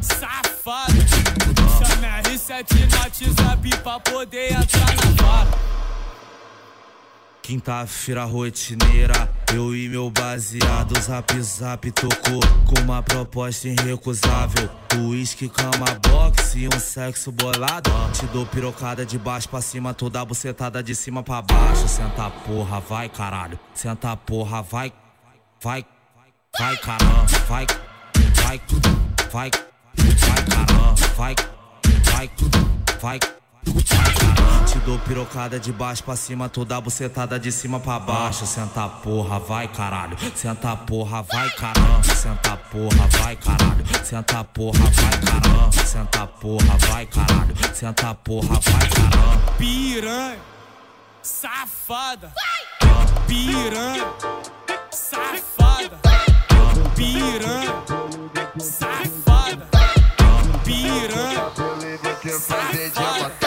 safada. 0.00 0.92
Chama 1.78 2.22
R7 2.22 2.90
no 2.90 2.98
WhatsApp 2.98 3.76
pra 3.82 4.00
poder 4.00 4.52
entrar 4.52 4.94
na 4.96 5.22
vara. 5.22 5.75
Quinta-feira 7.46 8.24
rotineira, 8.24 9.32
eu 9.54 9.72
e 9.72 9.88
meu 9.88 10.10
baseado 10.10 11.00
Zap 11.00 11.40
zap 11.40 11.92
tocou 11.92 12.40
com 12.66 12.80
uma 12.82 13.00
proposta 13.04 13.68
irrecusável. 13.68 14.68
Uísque, 14.98 15.48
cama, 15.48 15.86
boxe 16.08 16.66
um 16.66 16.80
sexo 16.80 17.30
bolado. 17.30 17.88
Te 18.14 18.26
dou 18.32 18.44
pirocada 18.46 19.06
de 19.06 19.16
baixo 19.16 19.48
pra 19.48 19.60
cima, 19.60 19.94
toda 19.94 20.24
bucetada 20.24 20.82
de 20.82 20.92
cima 20.96 21.22
pra 21.22 21.40
baixo. 21.40 21.86
Senta 21.86 22.28
porra, 22.30 22.80
vai 22.80 23.08
caralho, 23.08 23.56
senta 23.72 24.16
porra, 24.16 24.62
vai, 24.62 24.92
vai, 25.62 25.86
vai 26.58 26.76
caramba, 26.78 27.26
vai, 27.46 27.66
vai, 28.42 28.60
vai, 29.32 29.50
vai 30.18 30.44
caramba, 30.44 30.94
vai, 31.16 31.34
vai, 32.10 32.30
vai, 33.00 33.20
vai 33.20 33.35
Te 34.66 34.78
dou 34.80 34.98
pirocada 35.00 35.58
de 35.58 35.72
baixo 35.72 36.02
pra 36.04 36.14
cima, 36.16 36.48
toda 36.48 36.80
bucetada 36.80 37.38
de 37.38 37.50
cima 37.50 37.80
pra 37.80 37.98
baixo. 37.98 38.46
Senta 38.46 38.88
porra, 38.88 39.38
vai 39.38 39.68
caralho, 39.68 40.16
senta 40.34 40.76
porra, 40.76 41.22
vai 41.22 41.50
caramba 41.50 42.02
Senta 42.02 42.56
porra, 42.56 43.08
vai 43.20 43.36
caralho, 43.36 43.84
senta 44.04 44.44
porra, 44.44 44.78
vai 44.78 45.20
caramba 45.20 45.72
Senta 45.72 46.26
porra, 46.26 46.78
vai 46.88 47.06
caralho, 47.06 47.54
senta 47.74 48.14
porra, 48.14 48.60
vai 48.60 48.88
caramba 48.88 49.52
Piranha, 49.58 50.38
safada. 51.22 52.32
Piranha, 53.26 54.06
safada. 54.90 55.98
Piranha, 56.94 57.74
safada. 58.58 59.68
Piranha, 60.64 61.52
safada. 62.38 63.45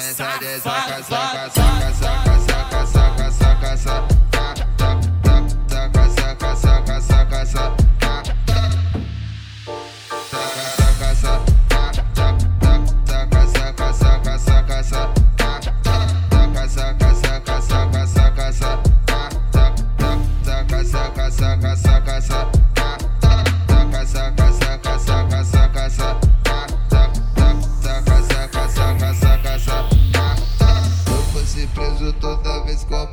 Science. 0.00 0.25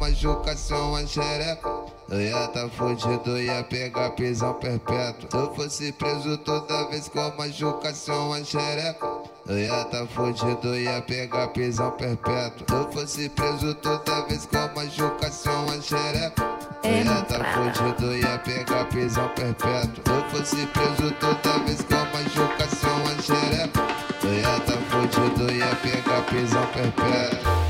Vez 0.04 0.22
com 0.22 0.32
machucação 0.32 0.96
a 0.96 1.06
xereca. 1.06 1.70
Eu 2.10 2.22
ia 2.22 2.48
tá 2.50 2.70
fudido, 2.70 3.40
ia 3.40 3.64
pegar 3.64 4.12
prisão 4.12 4.54
perpétua. 4.56 5.30
Se 5.32 5.38
eu 5.38 5.56
fosse 5.56 5.92
preso 5.94 6.38
toda 6.40 6.90
vez 6.90 7.08
com 7.08 7.32
machucação 7.38 8.34
a 8.34 8.44
xereca. 8.44 9.08
Eu 9.48 9.60
ia 9.60 9.86
tá 9.86 10.06
fudido, 10.06 10.76
ia 10.76 11.02
pegar 11.02 11.48
prisão 11.50 11.92
perpétua. 11.92 12.66
Se 12.68 12.76
eu 12.76 12.92
fosse 12.92 13.30
preso 13.30 13.74
toda 13.76 14.22
vez 14.28 14.46
com 14.46 14.80
machucação 14.80 15.66
a 15.70 15.82
xereca. 15.82 16.44
Eu 16.84 17.06
ia 17.06 17.22
tá 17.22 17.40
fudido, 17.54 18.18
ia 18.18 18.38
pegar 18.40 18.86
prisão 18.86 19.30
perpétua. 19.30 20.04
Se 20.04 20.12
eu 20.12 20.30
fosse 20.30 20.66
preso 20.68 21.12
toda 21.20 21.60
vez 21.60 21.82
com 21.82 22.18
machucação 22.18 23.04
a 23.08 23.22
xereca. 23.22 23.80
Eu 24.24 24.34
ia 24.34 24.60
tá 24.60 24.74
fudido, 24.90 25.52
ia 25.54 25.76
pegar 25.76 26.22
prisão 26.24 26.68
perpétua 26.68 27.63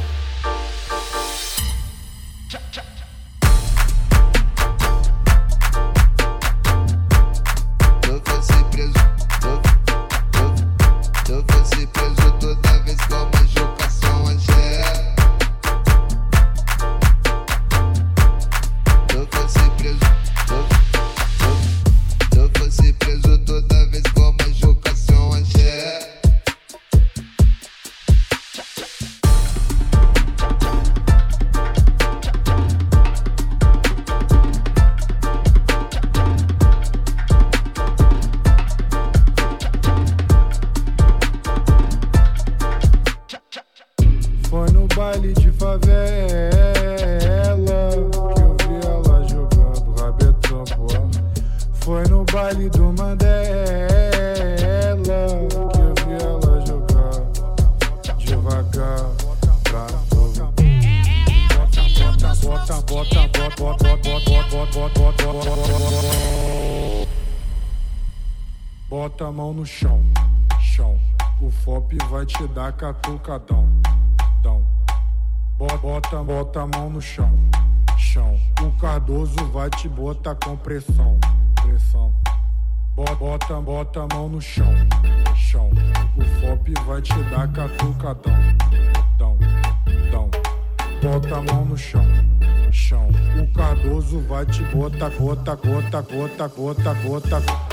tak, 96.44 96.60
o 97.08 97.22
tak. 97.22 97.73